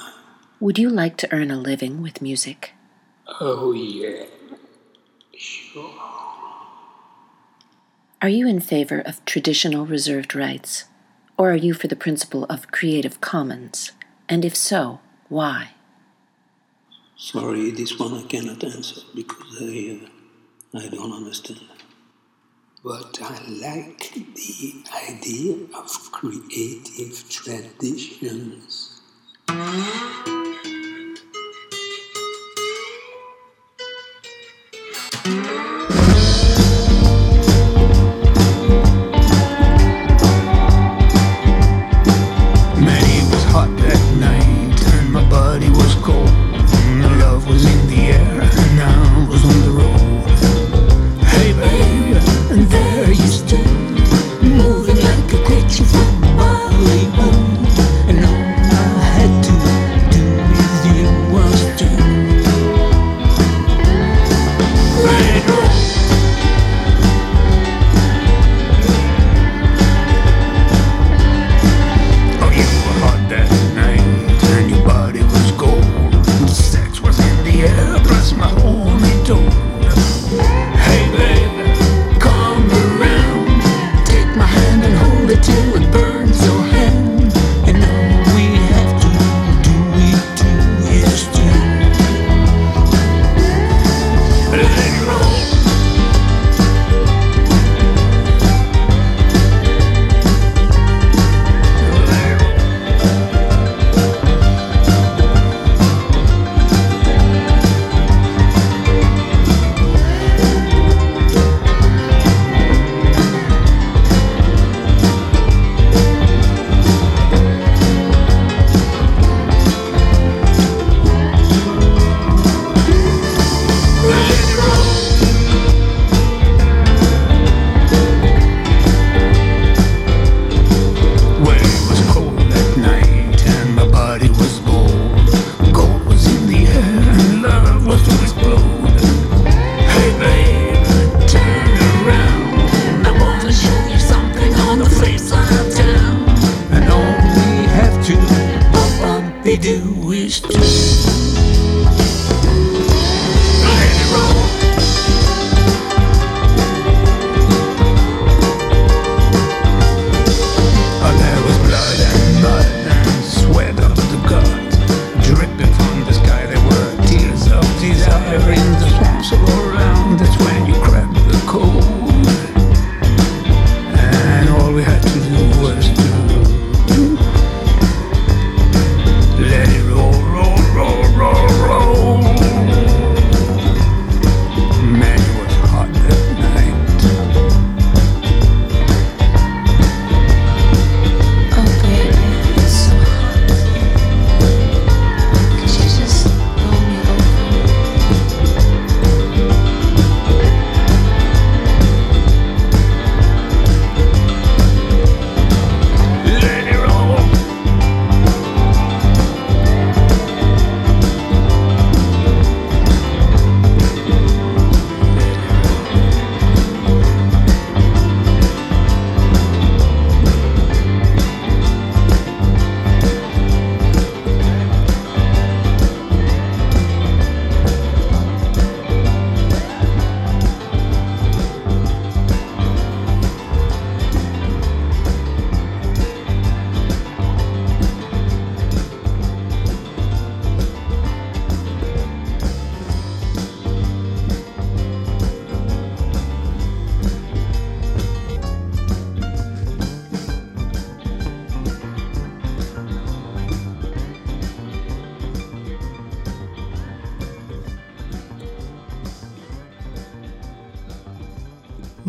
Would 0.61 0.79
you 0.79 0.91
like 0.91 1.17
to 1.17 1.33
earn 1.35 1.51
a 1.51 1.59
living 1.59 2.01
with 2.03 2.23
music? 2.23 2.71
Oh, 3.41 3.73
yeah. 3.73 4.27
Sure. 5.37 6.02
Are 8.23 8.29
you 8.29 8.47
in 8.47 8.61
favor 8.61 9.01
of 9.01 9.25
traditional 9.25 9.85
reserved 9.85 10.37
rights? 10.37 10.85
Or 11.37 11.51
are 11.51 11.57
you 11.57 11.75
for 11.75 11.89
the 11.89 11.97
principle 11.97 12.45
of 12.45 12.71
Creative 12.71 13.21
Commons? 13.21 13.91
And 14.29 14.45
if 14.45 14.55
so, 14.55 15.01
why? 15.29 15.71
Sorry, 17.17 17.73
this 17.73 17.99
one 17.99 18.15
I 18.15 18.23
cannot 18.23 18.63
answer 18.63 19.01
because 19.13 19.59
I, 19.61 19.99
uh, 20.73 20.79
I 20.79 20.87
don't 20.87 21.11
understand. 21.11 21.63
But 22.85 23.19
I 23.21 23.43
like 23.49 24.13
the 24.15 24.85
idea 25.09 25.57
of 25.75 26.13
creative 26.13 27.29
traditions. 27.29 29.01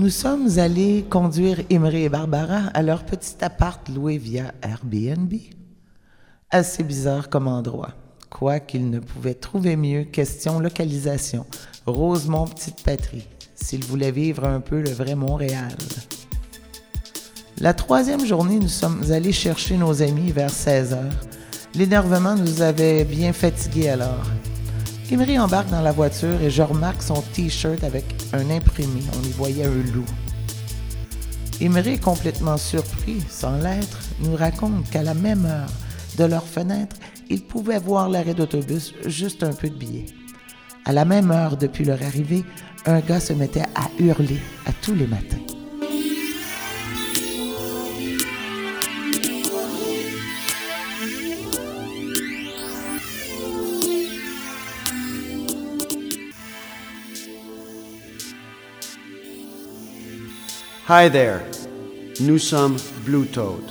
Nous 0.03 0.09
sommes 0.09 0.59
allés 0.59 1.05
conduire 1.09 1.61
Imri 1.71 2.03
et 2.03 2.09
Barbara 2.09 2.67
à 2.73 2.81
leur 2.81 3.05
petit 3.05 3.35
appart 3.39 3.87
loué 3.87 4.17
via 4.17 4.53
Airbnb. 4.61 5.33
Assez 6.49 6.83
bizarre 6.83 7.29
comme 7.29 7.47
endroit. 7.47 7.91
Quoiqu'ils 8.29 8.89
ne 8.89 8.99
pouvaient 8.99 9.33
trouver 9.33 9.77
mieux, 9.77 10.03
question 10.03 10.59
localisation. 10.59 11.45
Rosemont, 11.85 12.47
petite 12.47 12.83
patrie. 12.83 13.25
S'ils 13.55 13.85
voulaient 13.85 14.11
vivre 14.11 14.43
un 14.43 14.59
peu 14.59 14.81
le 14.81 14.89
vrai 14.89 15.15
Montréal. 15.15 15.71
La 17.59 17.73
troisième 17.73 18.25
journée, 18.25 18.59
nous 18.59 18.67
sommes 18.67 19.09
allés 19.09 19.31
chercher 19.31 19.77
nos 19.77 20.01
amis 20.01 20.33
vers 20.33 20.51
16 20.51 20.91
heures. 20.91 21.21
L'énervement 21.75 22.35
nous 22.35 22.61
avait 22.61 23.05
bien 23.05 23.31
fatigués 23.31 23.87
alors. 23.87 24.25
Imri 25.11 25.37
embarque 25.37 25.69
dans 25.69 25.81
la 25.81 25.91
voiture 25.91 26.41
et 26.41 26.49
je 26.49 26.61
remarque 26.61 27.03
son 27.03 27.21
t-shirt 27.33 27.83
avec 27.83 28.05
un 28.31 28.49
imprimé. 28.49 29.01
On 29.19 29.23
y 29.23 29.31
voyait 29.31 29.65
un 29.65 29.93
loup. 29.93 30.05
Imri, 31.61 31.99
complètement 31.99 32.57
surpris, 32.57 33.21
sans 33.29 33.57
l'être, 33.57 33.99
nous 34.21 34.35
raconte 34.35 34.89
qu'à 34.89 35.03
la 35.03 35.13
même 35.13 35.45
heure 35.45 35.69
de 36.17 36.23
leur 36.23 36.43
fenêtre, 36.43 36.95
ils 37.29 37.43
pouvaient 37.43 37.79
voir 37.79 38.09
l'arrêt 38.09 38.33
d'autobus 38.33 38.93
juste 39.05 39.43
un 39.43 39.53
peu 39.53 39.69
de 39.69 39.75
billets. 39.75 40.05
À 40.85 40.93
la 40.93 41.05
même 41.05 41.31
heure, 41.31 41.57
depuis 41.57 41.85
leur 41.85 42.01
arrivée, 42.01 42.43
un 42.85 42.99
gars 42.99 43.19
se 43.19 43.33
mettait 43.33 43.63
à 43.75 43.89
hurler 43.99 44.39
à 44.65 44.71
tous 44.81 44.95
les 44.95 45.07
matins. 45.07 45.52
Hi 60.89 61.09
there, 61.09 61.39
nous 62.19 62.37
sommes 62.37 62.75
Blue 63.05 63.25
Toad, 63.25 63.63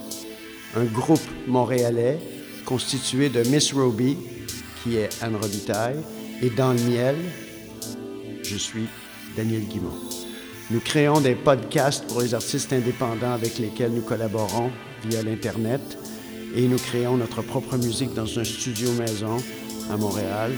un 0.74 0.84
groupe 0.84 1.20
montréalais 1.46 2.18
constitué 2.64 3.28
de 3.28 3.42
Miss 3.50 3.74
Roby, 3.74 4.16
qui 4.82 4.96
est 4.96 5.10
Anne 5.20 5.36
Robitaille, 5.36 5.98
et 6.40 6.48
dans 6.48 6.72
le 6.72 6.80
miel, 6.80 7.16
je 8.42 8.56
suis 8.56 8.86
Daniel 9.36 9.64
Guimont. 9.64 9.92
Nous 10.70 10.80
créons 10.80 11.20
des 11.20 11.34
podcasts 11.34 12.06
pour 12.06 12.22
les 12.22 12.32
artistes 12.32 12.72
indépendants 12.72 13.32
avec 13.32 13.58
lesquels 13.58 13.92
nous 13.92 14.00
collaborons 14.00 14.70
via 15.04 15.22
l'Internet 15.22 15.82
et 16.56 16.66
nous 16.66 16.78
créons 16.78 17.18
notre 17.18 17.42
propre 17.42 17.76
musique 17.76 18.14
dans 18.14 18.38
un 18.38 18.44
studio 18.44 18.90
maison 18.92 19.36
à 19.90 19.98
Montréal. 19.98 20.52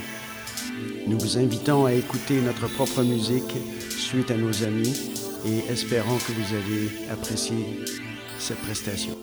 Nous 1.09 1.19
vous 1.19 1.37
invitons 1.37 1.87
à 1.87 1.95
écouter 1.95 2.41
notre 2.41 2.69
propre 2.69 3.03
musique 3.03 3.57
suite 3.91 4.31
à 4.31 4.37
nos 4.37 4.63
amis 4.63 5.14
et 5.45 5.59
espérons 5.71 6.19
que 6.19 6.33
vous 6.33 6.55
allez 6.55 6.91
apprécier 7.11 7.85
cette 8.39 8.59
prestation. 8.59 9.17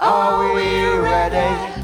Are 0.00 0.54
we 0.54 0.84
ready? 0.98 1.82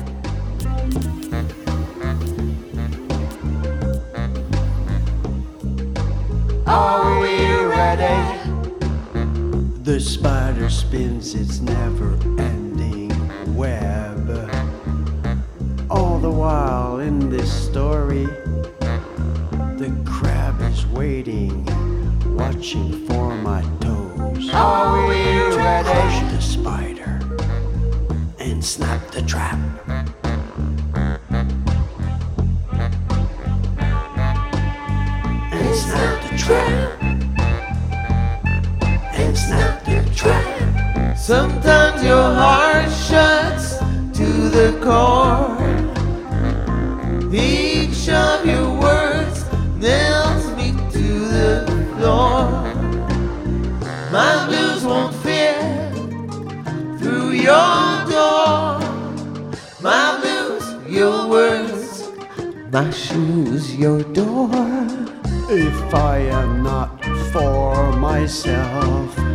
Are 6.66 7.20
we 7.20 7.64
ready? 7.64 8.18
The 9.84 10.00
spider 10.00 10.68
spins 10.68 11.34
its 11.34 11.60
never 11.60 11.77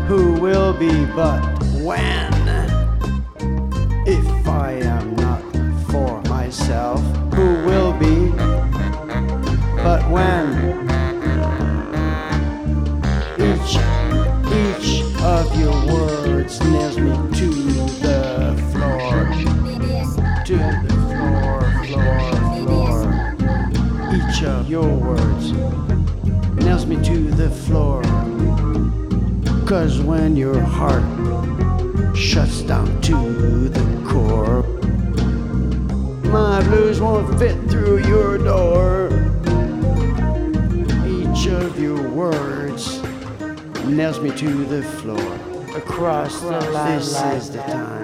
who 0.07 0.33
will 0.33 0.71
be 0.71 1.05
but 1.15 1.52
this 46.49 47.21
is 47.21 47.49
the 47.51 47.59
time. 47.59 48.03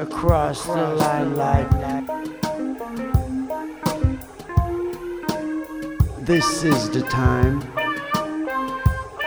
Across 0.00 0.66
the 0.66 0.94
line, 0.94 1.36
like 1.36 1.70
This 6.24 6.64
is 6.64 6.90
the 6.90 7.02
time. 7.02 7.60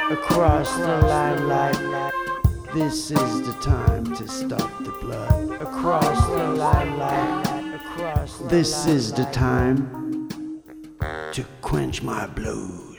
Across 0.09 0.75
the 0.77 0.97
line, 1.01 1.47
like 1.47 2.73
This 2.73 3.11
is 3.11 3.41
the 3.45 3.53
time 3.61 4.05
to 4.15 4.27
stop 4.27 4.71
the 4.83 4.91
blood. 5.01 5.61
Across 5.61 6.27
the 6.27 6.47
line, 6.47 6.97
like 6.97 7.75
Across 7.75 8.37
the 8.39 8.47
This 8.47 8.87
is 8.87 9.13
the 9.13 9.25
time 9.25 10.29
to 11.33 11.45
quench 11.61 12.01
my 12.01 12.25
blues. 12.27 12.90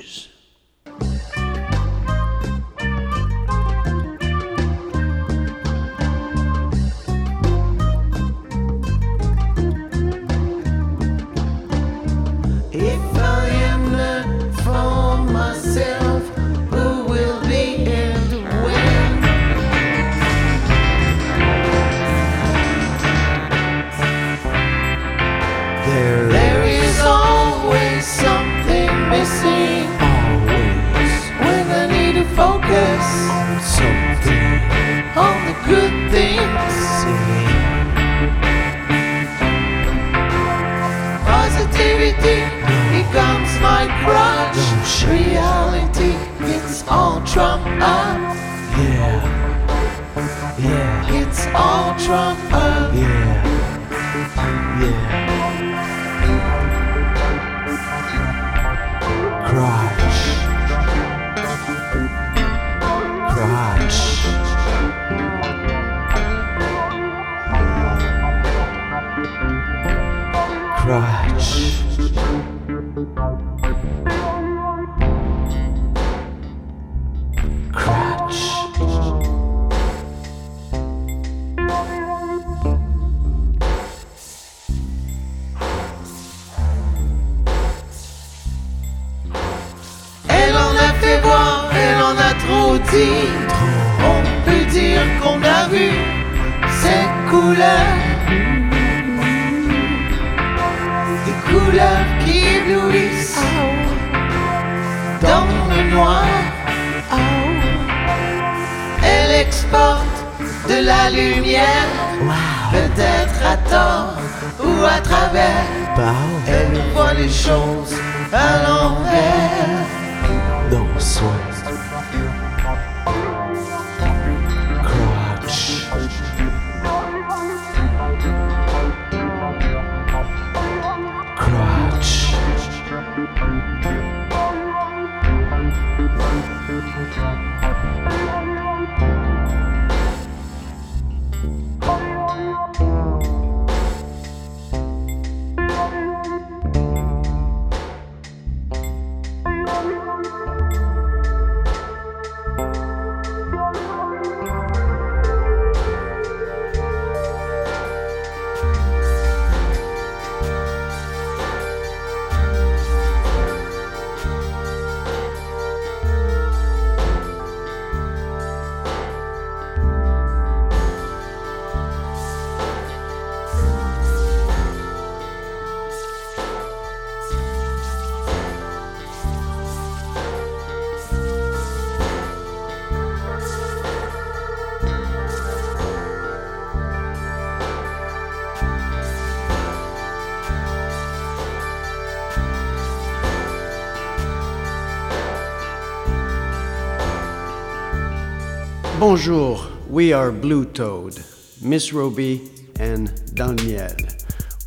Bonjour, 199.03 199.61
we 199.91 200.13
are 200.13 200.31
Blue 200.31 200.65
Toad, 200.65 201.21
Miss 201.61 201.93
Roby 201.93 202.49
and 202.79 203.11
Daniel. 203.35 203.91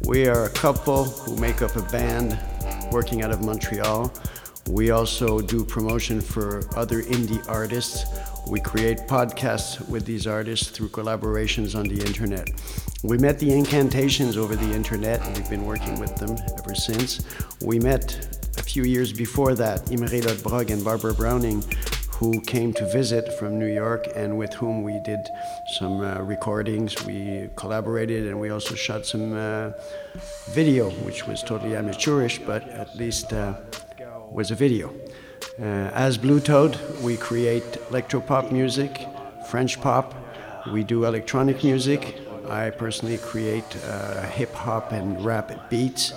We 0.01 0.27
are 0.27 0.43
a 0.43 0.49
couple 0.49 1.05
who 1.05 1.37
make 1.37 1.61
up 1.61 1.77
a 1.77 1.81
band 1.83 2.37
working 2.91 3.23
out 3.23 3.31
of 3.31 3.45
Montreal. 3.45 4.13
We 4.67 4.91
also 4.91 5.39
do 5.39 5.63
promotion 5.63 6.19
for 6.19 6.67
other 6.75 7.01
indie 7.03 7.41
artists. 7.47 8.03
We 8.49 8.59
create 8.59 9.07
podcasts 9.07 9.79
with 9.87 10.05
these 10.05 10.27
artists 10.27 10.67
through 10.67 10.89
collaborations 10.89 11.73
on 11.73 11.87
the 11.87 12.05
internet. 12.05 12.49
We 13.03 13.17
met 13.17 13.39
the 13.39 13.53
Incantations 13.53 14.35
over 14.35 14.57
the 14.57 14.73
internet 14.73 15.25
and 15.25 15.37
we've 15.37 15.49
been 15.49 15.65
working 15.65 15.97
with 15.97 16.13
them 16.17 16.35
ever 16.59 16.75
since. 16.75 17.23
We 17.61 17.79
met 17.79 18.37
a 18.57 18.63
few 18.63 18.83
years 18.83 19.13
before 19.13 19.55
that 19.55 19.89
Imre 19.93 20.19
Lodbrog 20.19 20.71
and 20.71 20.83
Barbara 20.83 21.13
Browning 21.13 21.63
who 22.19 22.39
came 22.41 22.73
to 22.73 22.85
visit 22.85 23.33
from 23.33 23.59
New 23.59 23.73
York 23.83 24.07
and 24.15 24.37
with 24.37 24.53
whom 24.53 24.83
we 24.83 24.99
did 24.99 25.29
some 25.77 26.01
uh, 26.01 26.19
recordings. 26.19 27.05
We 27.05 27.49
collaborated 27.55 28.27
and 28.27 28.39
we 28.39 28.49
also 28.49 28.75
shot 28.75 29.05
some 29.05 29.33
uh, 29.33 29.71
video, 30.51 30.89
which 31.05 31.27
was 31.27 31.43
totally 31.43 31.75
amateurish, 31.75 32.39
but 32.39 32.67
at 32.69 32.95
least 32.95 33.33
uh, 33.33 33.55
was 34.31 34.51
a 34.51 34.55
video. 34.55 34.93
Uh, 35.59 35.63
as 35.93 36.17
Blue 36.17 36.39
Toad, 36.39 36.79
we 37.01 37.17
create 37.17 37.69
electropop 37.89 38.51
music, 38.51 39.07
French 39.49 39.81
pop. 39.81 40.15
We 40.71 40.83
do 40.83 41.05
electronic 41.05 41.63
music, 41.63 42.15
I 42.49 42.69
personally 42.69 43.17
create 43.17 43.75
uh, 43.87 44.21
hip 44.27 44.53
hop 44.53 44.91
and 44.91 45.23
rap 45.23 45.69
beats 45.69 46.13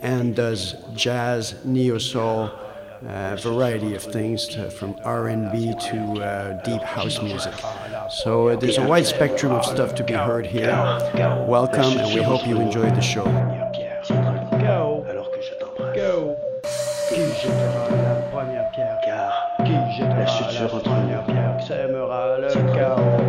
and 0.00 0.34
does 0.34 0.74
jazz, 0.94 1.54
neo 1.64 1.98
soul, 1.98 2.50
uh, 3.06 3.36
variety 3.36 3.94
of 3.94 4.02
things 4.02 4.46
to, 4.48 4.70
from 4.70 4.96
R&B 5.04 5.74
to 5.90 5.98
uh, 6.22 6.62
deep 6.62 6.82
house 6.82 7.22
music. 7.22 7.54
So 8.10 8.48
uh, 8.48 8.56
there's 8.56 8.78
a 8.78 8.86
wide 8.86 9.06
spectrum 9.06 9.52
of 9.52 9.64
stuff 9.64 9.94
to 9.96 10.04
be 10.04 10.14
heard 10.14 10.46
here. 10.46 10.72
Welcome, 11.46 11.98
and 11.98 12.14
we 12.14 12.22
hope 12.22 12.46
you 12.46 12.60
enjoy 12.60 12.90
the 12.90 13.00
show. 13.00 13.24
Qui 17.08 17.24
jettera 17.40 17.88
la 17.90 18.20
première 18.30 18.70
pierre 18.70 19.00
qui 19.64 19.72
jettera 19.96 20.52
la 20.52 20.80
première 20.80 21.24
pierre 21.24 21.56
Sèmera 21.66 22.38
le 22.38 22.48
chaos. 22.74 23.27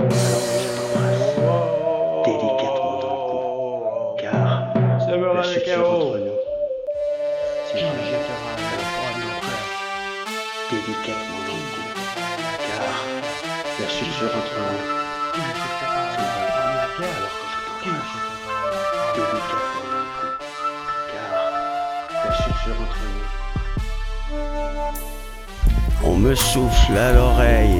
Me 26.20 26.36
souffle 26.36 26.98
à 26.98 27.14
l'oreille 27.14 27.78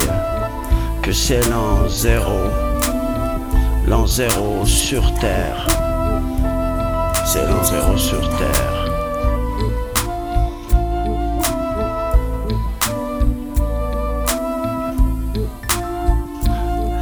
que 1.02 1.12
c'est 1.12 1.42
l'an 1.50 1.88
zéro, 1.90 2.40
l'an 3.86 4.08
zéro 4.08 4.66
sur 4.66 5.14
terre, 5.16 5.68
c'est 7.26 7.46
l'an 7.46 7.64
zéro 7.64 7.98
sur 7.98 8.22
terre. 8.38 8.76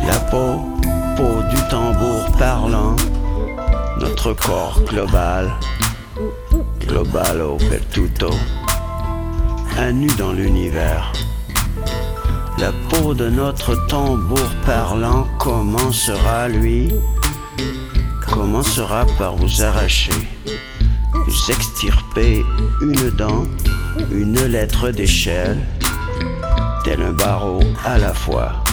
La 0.07 0.19
peau, 0.31 0.61
peau 1.15 1.41
du 1.51 1.61
tambour 1.69 2.25
parlant, 2.39 2.95
notre 3.99 4.33
corps 4.33 4.79
global, 4.89 5.51
globalo 6.79 7.57
per 7.69 7.85
tutto 7.91 8.31
un 9.79 9.91
nu 9.99 10.07
dans 10.17 10.33
l'univers. 10.33 11.16
La 12.57 12.71
peau 12.89 13.13
de 13.13 13.29
notre 13.29 13.75
tambour 13.87 14.49
parlant 14.65 15.27
commencera, 15.37 16.47
lui, 16.47 16.91
commencera 18.27 19.05
par 19.19 19.35
vous 19.35 19.61
arracher, 19.61 20.11
vous 21.13 21.51
extirper 21.51 22.43
une 22.81 23.11
dent, 23.11 23.43
une 24.11 24.43
lettre 24.43 24.89
d'échelle, 24.89 25.59
tel 26.83 27.03
un 27.03 27.11
barreau 27.11 27.61
à 27.85 27.99
la 27.99 28.13
fois. 28.13 28.63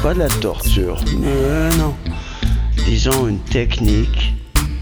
Pas 0.00 0.14
de 0.14 0.20
la 0.20 0.28
torture, 0.28 1.00
mais 1.18 1.76
non. 1.76 1.96
Disons 2.86 3.26
une 3.26 3.40
technique 3.40 4.34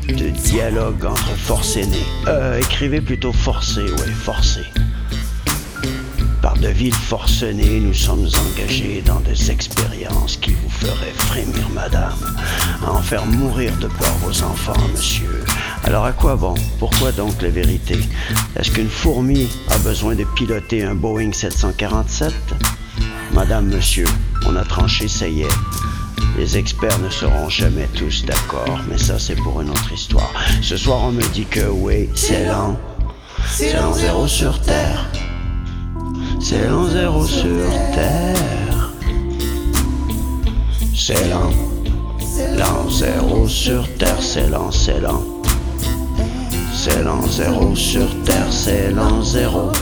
de 0.09 0.29
dialogue 0.29 1.07
entre 1.07 1.35
forcenés. 1.37 2.07
Euh, 2.29 2.59
écrivez 2.59 3.01
plutôt 3.01 3.33
forcé, 3.33 3.81
ouais, 3.81 4.13
forcé. 4.13 4.61
De 6.61 6.69
villes 6.69 6.95
forcenées, 6.95 7.81
nous 7.81 7.95
sommes 7.95 8.27
engagés 8.27 9.03
dans 9.05 9.21
des 9.21 9.51
expériences 9.51 10.37
qui 10.37 10.55
vous 10.55 10.71
feraient 10.71 11.13
frémir, 11.15 11.69
madame, 11.75 12.17
à 12.85 12.93
en 12.93 13.03
faire 13.03 13.27
mourir 13.27 13.77
de 13.77 13.87
peur 13.87 14.13
vos 14.23 14.43
enfants, 14.43 14.89
monsieur. 14.93 15.45
Alors 15.85 16.07
à 16.07 16.13
quoi 16.13 16.35
bon? 16.37 16.55
Pourquoi 16.79 17.13
donc 17.13 17.41
la 17.43 17.51
vérité? 17.51 17.99
Est-ce 18.59 18.71
qu'une 18.71 18.89
fourmi 18.89 19.49
a 19.71 19.79
besoin 19.79 20.15
de 20.15 20.25
piloter 20.35 20.83
un 20.83 20.95
Boeing 20.95 21.33
747 21.33 22.33
Madame, 23.33 23.67
monsieur, 23.67 24.07
on 24.47 24.57
a 24.57 24.65
tranché, 24.65 25.09
ça 25.09 25.29
y 25.29 25.43
est. 25.43 25.57
Les 26.39 26.57
experts 26.57 26.99
ne 27.01 27.11
seront 27.11 27.51
jamais 27.51 27.89
tous 27.95 28.25
d'accord, 28.25 28.81
mais 28.91 28.99
ça 28.99 29.19
c'est 29.19 29.37
pour 29.37 29.61
une 29.61 29.71
autre 29.71 29.93
histoire. 29.93 30.33
Ce 30.63 30.77
soir 30.77 31.01
on 31.03 31.13
me 31.13 31.23
dit 31.33 31.45
que 31.47 31.69
oui, 31.69 32.09
c'est 32.15 32.47
lent. 32.47 32.79
C'est 33.47 33.75
l'an 33.75 33.93
zéro 33.93 34.27
sur 34.27 34.61
Terre. 34.61 35.07
C'est 36.39 36.69
l'an 36.69 36.87
zéro 36.87 37.27
sur 37.27 37.71
Terre. 37.95 38.93
C'est 40.95 41.29
lent. 41.29 41.51
L'an 42.57 42.89
zéro 42.91 43.49
sur 43.49 43.89
Terre, 43.97 44.21
c'est 44.21 44.49
lent, 44.49 44.71
c'est 44.71 45.01
lent. 45.01 45.23
C'est 46.75 47.03
l'an 47.03 47.27
zéro 47.27 47.75
sur 47.75 48.07
Terre, 48.25 48.47
c'est 48.51 48.93
l'an 48.93 49.23
zéro. 49.23 49.73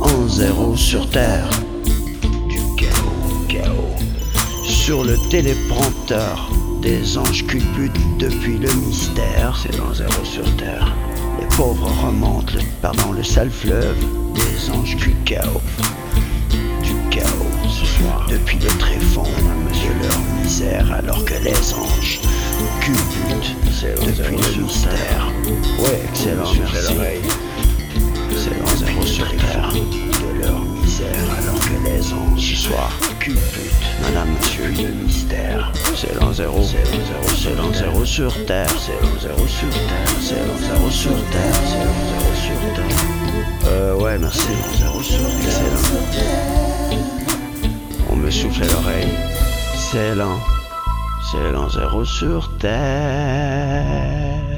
En 0.00 0.28
zéro 0.28 0.76
sur 0.76 1.08
Terre. 1.10 1.50
Du 2.48 2.60
chaos, 2.76 3.46
chaos. 3.48 3.94
Sur 4.64 5.04
le 5.04 5.16
téléprompteur 5.30 6.50
des 6.80 7.18
anges 7.18 7.46
culbutent 7.46 8.18
depuis 8.18 8.58
le 8.58 8.72
mystère. 8.74 9.58
C'est 9.60 9.76
l'an 9.76 9.92
zéro 9.92 10.24
sur 10.24 10.44
Terre. 10.56 10.94
Les 11.38 11.46
pauvres 11.56 11.90
remontent, 12.06 12.54
le, 12.54 12.60
pardon, 12.80 13.12
le 13.12 13.22
sale 13.22 13.50
fleuve 13.50 13.96
des 14.36 14.70
anges 14.70 14.96
du 14.96 15.14
chaos. 15.24 15.62
Du 16.82 16.94
chaos 17.10 17.52
ce 17.68 17.86
soir. 17.86 18.26
Depuis 18.30 18.58
le 18.58 18.68
tréfonds 18.68 19.22
de 19.22 20.06
leur 20.06 20.18
misère, 20.42 20.92
alors 20.92 21.24
que 21.24 21.34
les 21.42 21.74
anges 21.74 22.20
culbutent 22.80 23.56
depuis 24.06 24.36
le 24.36 24.62
mystère. 24.62 25.32
Ouais, 25.80 26.00
excellent, 26.10 26.52
merci. 26.60 26.94
Zéro 28.78 29.06
sur 29.06 29.28
Terre. 29.36 29.72
De 29.72 30.40
leur 30.42 30.60
misère, 30.60 31.28
alors 31.38 31.60
que 31.60 31.76
les 31.84 32.12
anges 32.12 32.40
ce 32.40 32.56
soir 32.56 32.90
culbutent. 33.18 33.40
Madame, 34.02 34.25
mystère. 34.62 35.72
C'est 35.94 36.14
l'an 36.14 36.32
zéro. 36.32 36.62
C'est 36.62 36.84
l'an 36.84 37.04
zéro. 37.04 37.28
C'est 37.36 37.54
l'an 37.56 37.72
zéro 37.72 38.04
sur 38.04 38.44
Terre. 38.46 38.70
C'est 38.78 39.00
l'an 39.02 39.18
zéro 39.20 39.46
sur 39.46 39.70
Terre. 39.70 40.08
C'est 40.20 40.46
l'an 40.46 40.58
zéro 40.58 40.90
sur 40.90 41.10
Terre. 41.30 41.54
C'est 41.64 41.84
l'an 41.84 41.94
zéro 42.10 42.34
sur 42.34 42.58
Terre. 42.74 42.96
Euh, 43.66 43.94
ouais, 43.96 44.18
merci. 44.18 44.48
L'an 44.48 44.78
zéro 44.78 45.02
sur 45.02 45.18
Terre. 45.18 45.78
On 48.10 48.16
me 48.16 48.30
souffle 48.30 48.62
à 48.64 48.66
l'oreille. 48.68 49.08
C'est 49.90 50.14
l'an. 50.14 50.38
C'est 51.30 51.52
l'an 51.52 51.68
zéro 51.68 52.04
sur 52.04 52.50
Terre. 52.58 54.55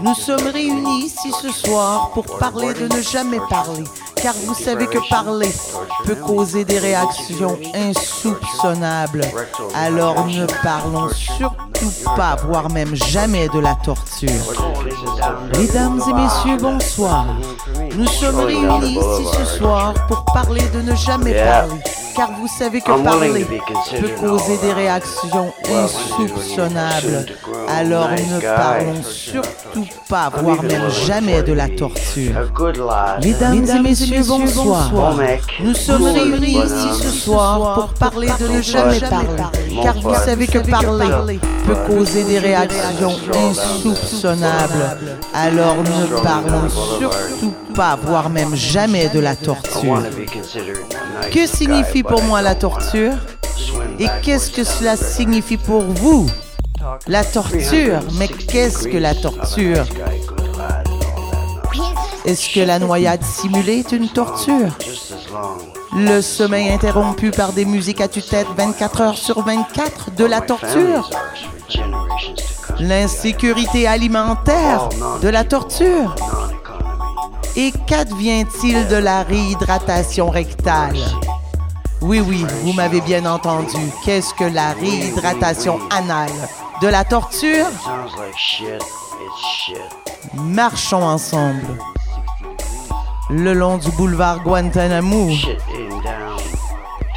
Nous 0.00 0.14
sommes 0.14 0.46
réunis 0.52 1.06
ici 1.06 1.32
ce 1.42 1.50
soir 1.50 2.10
pour 2.14 2.24
parler 2.38 2.72
de 2.72 2.94
ne 2.94 3.02
jamais 3.02 3.40
parler, 3.50 3.84
car 4.14 4.34
vous 4.46 4.54
savez 4.54 4.86
que 4.86 4.98
parler 5.10 5.50
peut 6.04 6.14
causer 6.14 6.64
des 6.64 6.78
réactions 6.78 7.58
insoupçonnables. 7.74 9.22
Alors 9.74 10.26
ne 10.26 10.46
parlons 10.62 11.08
surtout 11.10 11.92
pas, 12.16 12.36
voire 12.46 12.70
même 12.70 12.94
jamais 12.94 13.48
de 13.48 13.58
la 13.58 13.74
torture. 13.74 14.28
Mesdames 15.58 16.00
et 16.08 16.12
messieurs, 16.12 16.58
bonsoir. 16.60 17.26
Nous 17.96 18.06
sommes 18.06 18.40
réunis 18.40 18.98
ici 18.98 19.26
ce 19.36 19.44
soir 19.58 19.94
pour 20.06 20.24
parler 20.26 20.62
de 20.74 20.80
ne 20.80 20.94
jamais 20.94 21.34
parler, 21.34 21.80
car 22.14 22.30
vous 22.32 22.48
savez 22.48 22.80
que 22.80 23.02
parler 23.02 23.44
peut 23.44 24.14
causer 24.20 24.58
des 24.58 24.72
réactions 24.72 25.52
insoupçonnables. 25.68 27.26
Alors 27.68 28.10
ne 28.10 28.40
parlons 28.40 29.02
surtout 29.02 29.57
pas, 30.08 30.30
voire 30.34 30.62
même 30.62 30.90
jamais 31.06 31.42
de 31.42 31.52
la 31.52 31.68
torture. 31.68 32.32
Mesdames 33.22 33.66
et 33.68 33.80
messieurs, 33.80 34.22
bonsoir. 34.26 34.90
Nous 35.60 35.74
sommes 35.74 36.04
réunis 36.04 36.58
ici 36.64 36.88
ce 37.02 37.08
soir 37.08 37.74
pour 37.74 37.94
parler 37.94 38.28
de 38.40 38.48
ne 38.48 38.62
jamais 38.62 39.00
parler, 39.00 39.28
car 39.82 39.94
vous 40.00 40.14
savez 40.14 40.46
que 40.46 40.58
parler 40.58 41.38
peut 41.66 41.76
causer 41.86 42.24
des 42.24 42.38
réactions 42.38 43.16
insoupçonnables. 43.34 44.96
Alors 45.34 45.76
ne 45.76 46.22
parlons 46.22 46.68
surtout 46.68 47.54
pas, 47.74 47.98
voire 48.02 48.30
même 48.30 48.54
jamais 48.54 49.08
de 49.08 49.20
la 49.20 49.36
torture. 49.36 50.02
Que 51.30 51.46
signifie 51.46 52.02
pour 52.02 52.22
moi 52.22 52.42
la 52.42 52.54
torture? 52.54 53.12
Et 53.98 54.06
qu'est-ce 54.22 54.50
que 54.50 54.64
cela 54.64 54.96
signifie 54.96 55.56
pour 55.56 55.82
vous? 55.82 56.26
La 57.08 57.24
torture, 57.24 58.00
mais 58.18 58.28
qu'est-ce 58.28 58.86
que 58.86 58.98
la 58.98 59.14
torture? 59.14 59.86
Est-ce 62.26 62.52
que 62.54 62.60
la 62.60 62.78
noyade 62.78 63.22
simulée 63.22 63.78
est 63.78 63.92
une 63.92 64.10
torture? 64.10 64.68
Le 65.96 66.20
sommeil 66.20 66.68
interrompu 66.68 67.30
par 67.30 67.54
des 67.54 67.64
musiques 67.64 68.02
à 68.02 68.08
tue-tête 68.08 68.46
24 68.54 69.00
heures 69.00 69.16
sur 69.16 69.42
24 69.42 70.10
de 70.16 70.24
la 70.26 70.42
torture? 70.42 71.08
L'insécurité 72.78 73.86
alimentaire 73.86 74.90
de 75.22 75.28
la 75.28 75.44
torture? 75.44 76.14
Et 77.56 77.72
qu'advient-il 77.86 78.86
de 78.88 78.96
la 78.96 79.22
réhydratation 79.22 80.28
rectale? 80.28 80.98
Oui, 82.02 82.20
oui, 82.20 82.44
vous 82.62 82.74
m'avez 82.74 83.00
bien 83.00 83.24
entendu. 83.24 83.78
Qu'est-ce 84.04 84.34
que 84.34 84.44
la 84.44 84.72
réhydratation 84.74 85.78
anale? 85.90 86.28
De 86.80 86.86
la 86.88 87.04
torture. 87.04 87.66
Marchons 90.34 91.02
ensemble. 91.02 91.66
Le 93.30 93.52
long 93.52 93.78
du 93.78 93.90
boulevard 93.92 94.42
Guantanamo, 94.42 95.28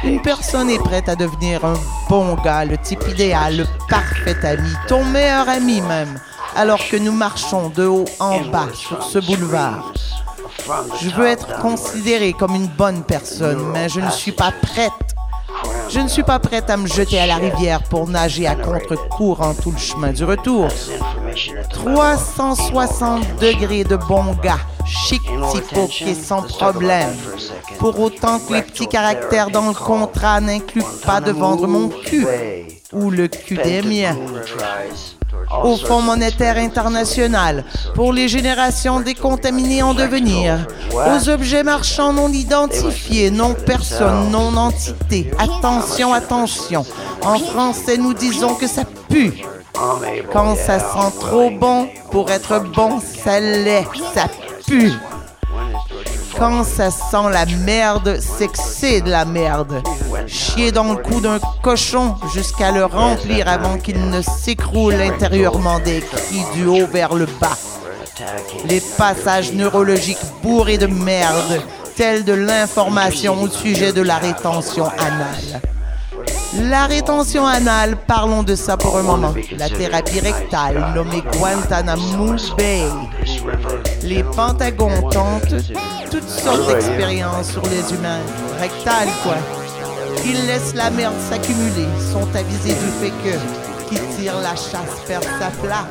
une 0.02 0.20
personne 0.20 0.68
est 0.68 0.78
prête 0.78 1.08
à 1.08 1.14
devenir 1.16 1.64
un 1.64 1.74
bon 2.08 2.34
gars, 2.34 2.64
le 2.64 2.76
type 2.76 3.02
idéal, 3.08 3.58
le 3.58 3.66
parfait 3.88 4.44
ami, 4.44 4.68
ton 4.88 5.04
meilleur 5.04 5.48
ami 5.48 5.80
même, 5.80 6.18
alors 6.56 6.80
que 6.90 6.96
nous 6.96 7.12
marchons 7.12 7.68
de 7.68 7.86
haut 7.86 8.04
en 8.18 8.40
bas 8.40 8.68
sur 8.74 9.02
ce 9.02 9.20
boulevard. 9.20 9.92
Je 11.00 11.08
veux 11.10 11.26
être 11.26 11.60
considérée 11.60 12.32
comme 12.32 12.54
une 12.54 12.66
bonne 12.66 13.04
personne, 13.04 13.70
mais 13.72 13.88
je 13.88 14.00
ne 14.00 14.10
suis 14.10 14.32
pas 14.32 14.52
prête. 14.52 14.92
Je 15.92 16.00
ne 16.00 16.08
suis 16.08 16.22
pas 16.22 16.38
prête 16.38 16.70
à 16.70 16.78
me 16.78 16.86
jeter 16.86 17.20
à 17.20 17.26
la 17.26 17.36
rivière 17.36 17.82
pour 17.82 18.08
nager 18.08 18.46
à 18.46 18.54
contre-courant 18.54 19.52
tout 19.52 19.72
le 19.72 19.78
chemin 19.78 20.10
du 20.12 20.24
retour. 20.24 20.68
This 20.68 20.88
information 20.88 21.56
at 21.58 21.64
the 21.64 21.74
360 21.84 23.40
degrés 23.40 23.84
de 23.84 23.96
bon 23.96 24.34
gars, 24.42 24.60
chic 24.86 25.20
et 26.06 26.14
sans 26.14 26.42
problème. 26.42 27.14
Pour 27.78 28.00
autant 28.00 28.38
que 28.38 28.54
les 28.54 28.62
petits 28.62 28.86
caractères 28.86 29.50
dans 29.50 29.68
le 29.68 29.74
contrat 29.74 30.40
n'incluent 30.40 30.82
pas 31.04 31.20
de 31.20 31.32
vendre 31.32 31.66
mon 31.66 31.88
cul 31.88 32.26
ou 32.92 33.10
le 33.10 33.28
cul 33.28 33.58
des 33.58 33.82
miens. 33.82 34.16
Au 35.64 35.76
Fonds 35.76 36.02
monétaire 36.02 36.56
international, 36.56 37.64
pour 37.94 38.12
les 38.12 38.28
générations 38.28 39.00
décontaminées 39.00 39.82
en 39.82 39.94
devenir, 39.94 40.66
aux 40.92 41.28
objets 41.28 41.62
marchands 41.62 42.12
non 42.12 42.28
identifiés, 42.28 43.30
non 43.30 43.54
personnes, 43.54 44.30
non 44.30 44.56
entités. 44.56 45.30
Attention, 45.38 46.12
attention. 46.12 46.84
En 47.22 47.38
français, 47.38 47.96
nous 47.96 48.14
disons 48.14 48.54
que 48.54 48.66
ça 48.66 48.82
pue. 49.08 49.42
Quand 50.32 50.54
ça 50.56 50.78
sent 50.78 51.16
trop 51.20 51.50
bon, 51.50 51.88
pour 52.10 52.30
être 52.30 52.60
bon, 52.60 53.00
ça 53.00 53.40
l'est. 53.40 53.86
Ça 54.14 54.26
pue. 54.66 54.92
Quand 56.38 56.64
ça 56.64 56.90
sent 56.90 57.30
la 57.30 57.46
merde, 57.46 58.18
c'est 58.20 58.48
que 58.48 58.58
c'est 58.58 59.00
de 59.00 59.10
la 59.10 59.24
merde. 59.24 59.82
Chier 60.26 60.72
dans 60.72 60.92
le 60.92 60.96
cou 60.96 61.20
d'un 61.20 61.38
cochon 61.62 62.16
jusqu'à 62.32 62.72
le 62.72 62.84
remplir 62.84 63.48
avant 63.48 63.78
qu'il 63.78 64.08
ne 64.08 64.22
s'écroule 64.22 64.94
intérieurement 64.94 65.78
des 65.80 66.00
cris 66.00 66.44
du 66.54 66.66
haut 66.66 66.86
vers 66.86 67.14
le 67.14 67.26
bas. 67.26 67.56
Les 68.66 68.80
passages 68.80 69.52
neurologiques 69.52 70.18
bourrés 70.42 70.78
de 70.78 70.86
merde, 70.86 71.62
tels 71.96 72.24
de 72.24 72.32
l'information 72.32 73.42
au 73.42 73.48
sujet 73.48 73.92
de 73.92 74.02
la 74.02 74.18
rétention 74.18 74.86
anale. 74.98 75.60
La 76.54 76.86
rétention 76.86 77.46
anale, 77.46 77.96
parlons 78.06 78.42
de 78.42 78.54
ça 78.54 78.76
pour 78.76 78.98
un 78.98 79.02
moment. 79.02 79.34
La 79.56 79.68
thérapie 79.68 80.20
rectale, 80.20 80.92
nommée 80.94 81.22
Guantanamo 81.38 82.36
Bay. 82.56 82.84
Les 84.02 84.22
pentagons 84.22 85.08
tentent 85.10 85.54
toutes 86.10 86.28
sortes 86.28 86.66
d'expériences 86.68 87.52
sur 87.52 87.62
les 87.62 87.94
humains. 87.94 88.20
Rectales, 88.60 89.08
quoi. 89.22 89.36
Ils 90.24 90.46
laissent 90.46 90.74
la 90.74 90.90
merde 90.90 91.14
s'accumuler, 91.30 91.88
sont 92.12 92.28
avisés 92.36 92.74
du 92.74 92.90
fait 93.00 93.12
que 93.24 93.38
qui 93.88 94.00
tire 94.16 94.38
la 94.40 94.54
chasse 94.54 95.00
perd 95.06 95.24
sa 95.38 95.50
place. 95.62 95.86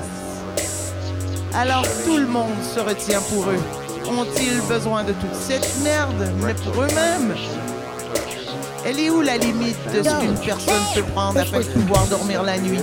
Alors 1.53 1.85
tout 2.05 2.17
le 2.17 2.27
monde 2.27 2.61
se 2.63 2.79
retient 2.79 3.21
pour 3.33 3.49
eux. 3.49 3.59
Ont-ils 4.07 4.61
besoin 4.67 5.03
de 5.03 5.13
toute 5.13 5.35
cette 5.35 5.69
merde, 5.83 6.31
mais 6.43 6.53
pour 6.53 6.83
eux-mêmes 6.83 7.35
Elle 8.85 8.99
est 8.99 9.09
où 9.09 9.21
la 9.21 9.37
limite 9.37 9.77
de 9.93 10.01
ce 10.01 10.09
qu'une 10.19 10.37
personne 10.37 10.83
peut 10.95 11.03
prendre 11.13 11.39
afin 11.39 11.59
de 11.59 11.65
pouvoir 11.65 12.05
dormir 12.07 12.43
la 12.43 12.57
nuit? 12.57 12.81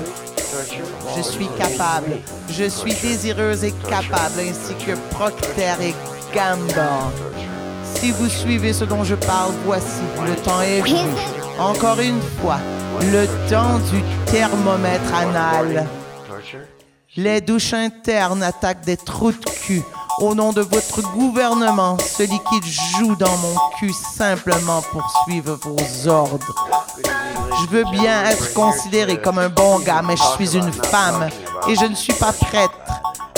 Je 1.16 1.22
suis 1.22 1.48
capable, 1.58 2.18
je 2.50 2.64
suis 2.64 2.94
désireuse 2.94 3.64
et 3.64 3.72
capable, 3.72 4.40
ainsi 4.40 4.74
que 4.84 4.92
Procter 5.10 5.74
et 5.82 5.94
Gamble. 6.34 6.88
Si 7.94 8.12
vous 8.12 8.28
suivez 8.28 8.72
ce 8.72 8.84
dont 8.84 9.04
je 9.04 9.14
parle, 9.14 9.52
voici, 9.64 10.02
le 10.26 10.36
temps 10.36 10.60
est 10.62 10.80
venu. 10.80 11.10
Encore 11.58 12.00
une 12.00 12.20
fois, 12.40 12.58
le 13.12 13.26
temps 13.50 13.78
du 13.90 14.02
thermomètre 14.26 15.14
anal. 15.14 15.86
Les 17.16 17.40
douches 17.40 17.72
internes 17.72 18.42
attaquent 18.42 18.84
des 18.84 18.96
trous 18.96 19.32
de 19.32 19.50
cul. 19.64 19.82
Au 20.20 20.34
nom 20.34 20.52
de 20.52 20.62
votre 20.62 21.00
gouvernement, 21.12 21.96
ce 21.98 22.24
liquide 22.24 22.64
joue 22.64 23.14
dans 23.14 23.36
mon 23.38 23.54
cul 23.78 23.92
simplement 23.92 24.82
pour 24.90 25.08
suivre 25.24 25.56
vos 25.62 26.08
ordres. 26.08 26.54
Je 27.60 27.66
veux 27.68 27.84
bien 27.84 28.24
être 28.24 28.52
considéré 28.52 29.20
comme 29.20 29.38
un 29.38 29.48
bon 29.48 29.78
gars, 29.78 30.02
mais 30.04 30.16
je 30.16 30.22
suis 30.36 30.56
une 30.56 30.72
femme 30.72 31.28
et 31.68 31.76
je 31.76 31.84
ne 31.84 31.94
suis 31.94 32.12
pas 32.14 32.32
prête 32.32 32.70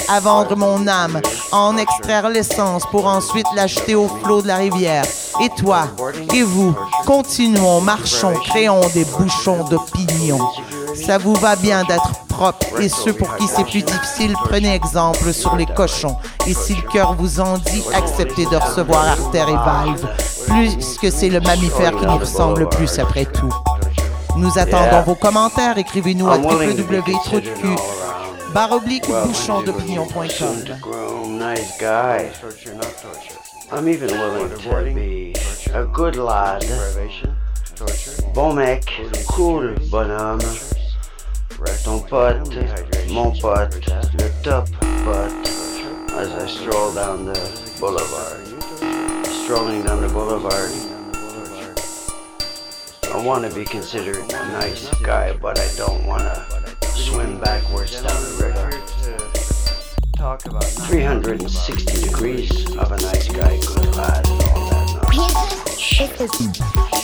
à 0.08 0.20
vendre 0.20 0.56
mon 0.56 0.88
âme, 0.88 1.20
à 1.52 1.56
en 1.58 1.76
extraire 1.76 2.30
l'essence 2.30 2.84
pour 2.90 3.06
ensuite 3.06 3.46
l'acheter 3.54 3.94
au 3.94 4.08
flot 4.08 4.40
de 4.40 4.48
la 4.48 4.56
rivière. 4.56 5.04
Et 5.42 5.50
toi, 5.50 5.86
et 6.32 6.42
vous, 6.42 6.74
continuons, 7.06 7.82
marchons, 7.82 8.34
créons 8.44 8.88
des 8.94 9.04
bouchons 9.04 9.64
d'opinion. 9.64 10.38
Ça 10.94 11.18
vous 11.18 11.34
va 11.34 11.56
bien 11.56 11.84
d'être 11.84 12.12
propre 12.41 12.80
et 12.80 12.88
ceux 12.88 13.12
pour 13.12 13.36
qui 13.36 13.47
c'est 13.47 13.64
plus 13.64 13.82
difficile, 13.82 14.32
prenez 14.45 14.74
exemple 14.74 15.30
sur 15.30 15.57
les 15.57 15.66
cochons. 15.66 16.16
Et 16.47 16.55
si 16.55 16.74
le 16.74 16.80
cœur 16.91 17.14
vous 17.14 17.38
en 17.38 17.59
dit, 17.59 17.82
acceptez 17.95 18.47
de 18.47 18.57
recevoir 18.57 19.07
artère 19.09 19.47
et 19.51 19.53
valve, 19.53 20.09
puisque 20.49 21.12
c'est 21.12 21.28
le 21.28 21.41
mammifère 21.41 21.95
qui 21.97 22.07
nous 22.07 22.16
ressemble 22.16 22.61
le 22.61 22.68
plus 22.70 22.99
après 22.99 23.26
tout. 23.26 23.53
Nous 24.38 24.59
attendons 24.59 25.03
vos 25.03 25.16
commentaires. 25.16 25.76
Écrivez-nous 25.76 26.30
à 26.30 26.38
www.trou-de-cul 26.38 27.76
barre 28.55 28.72
oblique 28.72 29.07
bouchondopinion.com. 29.07 30.78
groom, 30.80 31.38
nice 31.38 31.78
guy. 31.78 32.30
I'm 33.70 33.86
even 33.86 34.09
willing 34.09 34.49
to 34.49 34.95
be 34.95 35.34
a 35.74 35.84
good 35.84 36.16
lad. 36.16 36.64
Bon 38.34 38.55
mec, 38.55 38.84
cool 39.28 39.74
bonhomme. 39.91 40.41
Don't 41.84 42.08
put 42.08 43.11
more 43.11 43.34
butt 43.42 43.82
top 44.42 44.68
up 45.06 45.32
as 46.12 46.30
I 46.30 46.46
stroll 46.46 46.94
down 46.94 47.26
the 47.26 47.38
boulevard. 47.78 48.46
Strolling 49.26 49.82
down 49.82 50.00
the 50.00 50.08
boulevard. 50.08 50.70
I 53.12 53.24
want 53.24 53.44
to 53.48 53.54
be 53.54 53.64
considered 53.64 54.16
a 54.16 54.48
nice 54.52 54.88
guy, 55.00 55.34
but 55.36 55.58
I 55.58 55.68
don't 55.76 56.06
want 56.06 56.22
to 56.22 56.86
swim 56.86 57.38
backwards 57.40 58.00
down 58.02 58.22
the 58.22 58.44
river. 58.46 58.70
360 60.86 62.06
degrees 62.06 62.76
of 62.76 62.92
a 62.92 62.96
nice 62.96 63.28
guy, 63.28 63.58
good 63.61 63.94
lad, 63.96 64.26
and 64.26 64.42
all 64.48 64.70
that 64.70 64.86
nonsense. 65.12 66.99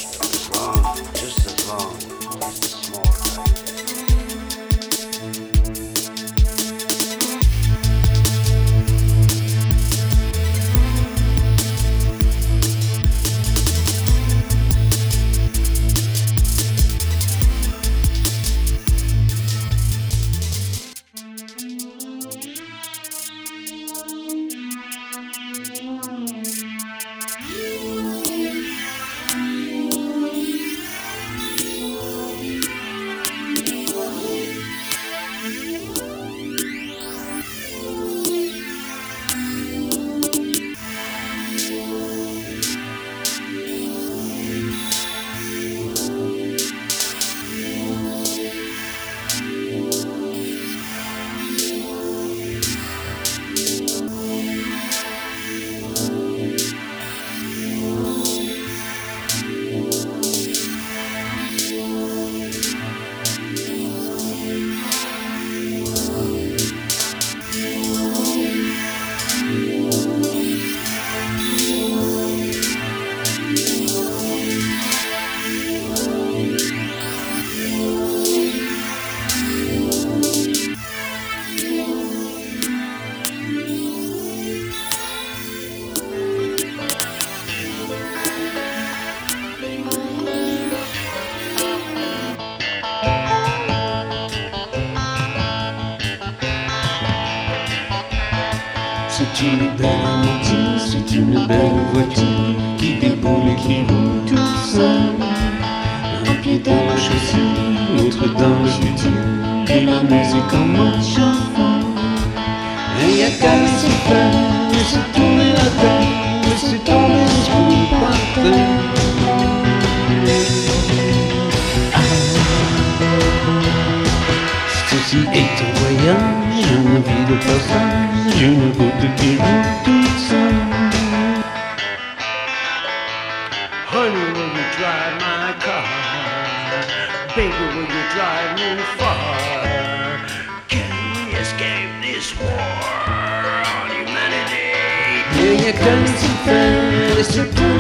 je 147.37 147.43
peux. 147.43 147.76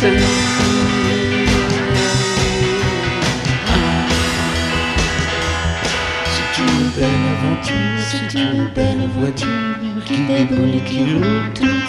C'est 0.00 0.06
une 6.58 6.88
belle 6.96 7.24
aventure, 7.34 7.74
c'est 8.08 8.32
une 8.38 8.68
belle 8.74 9.06
voiture 9.14 9.46
qui 10.06 10.16
déboule 10.16 10.74
et 10.74 10.80
qui 10.80 11.00
roule 11.00 11.52
tout. 11.54 11.79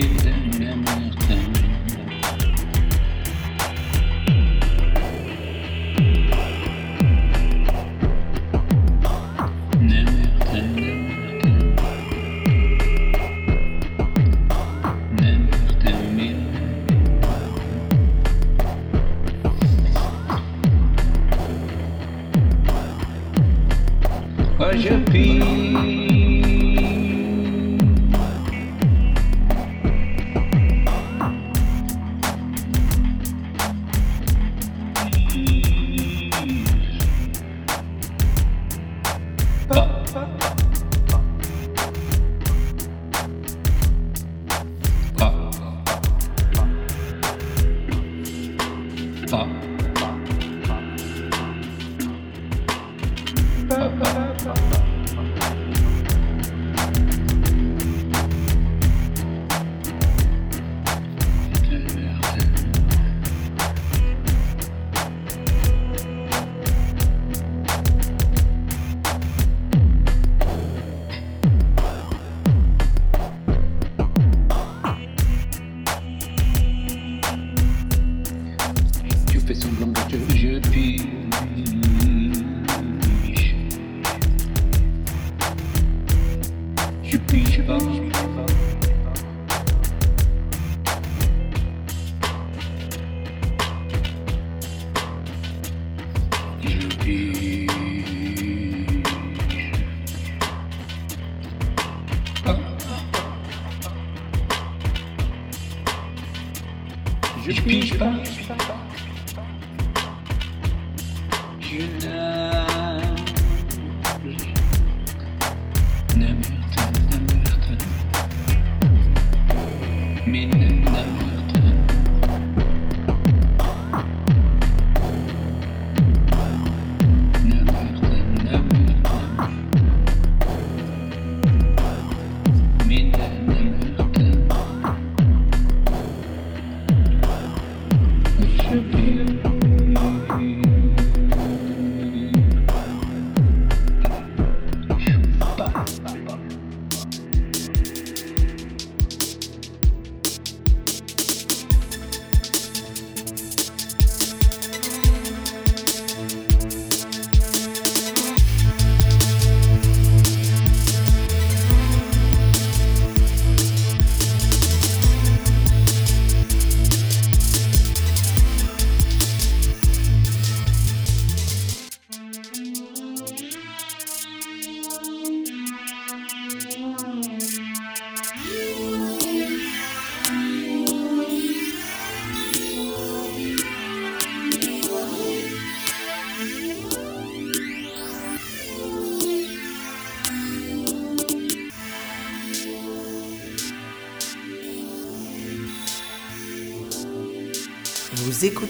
made 0.00 0.43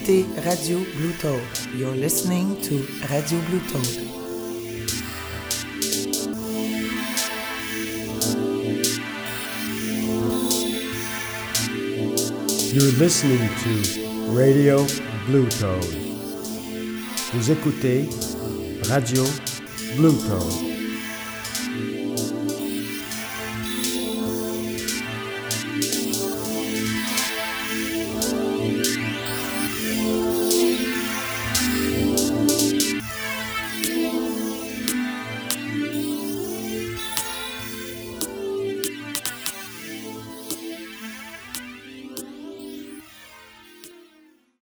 écoutez 0.05 0.27
Radio 0.45 0.79
Blue 0.97 1.13
Toad. 1.21 1.41
You're 1.75 1.97
listening 1.97 2.61
to 2.63 2.87
Radio 3.11 3.39
Blue 3.49 3.61
Toad. 3.71 3.89
You're 12.73 12.93
listening 12.99 13.49
to 13.63 14.35
Radio 14.35 14.85
Blue. 15.27 15.49
Vous 17.33 17.51
écoutez 17.51 18.09
Radio 18.89 19.25
Blue. 19.97 20.74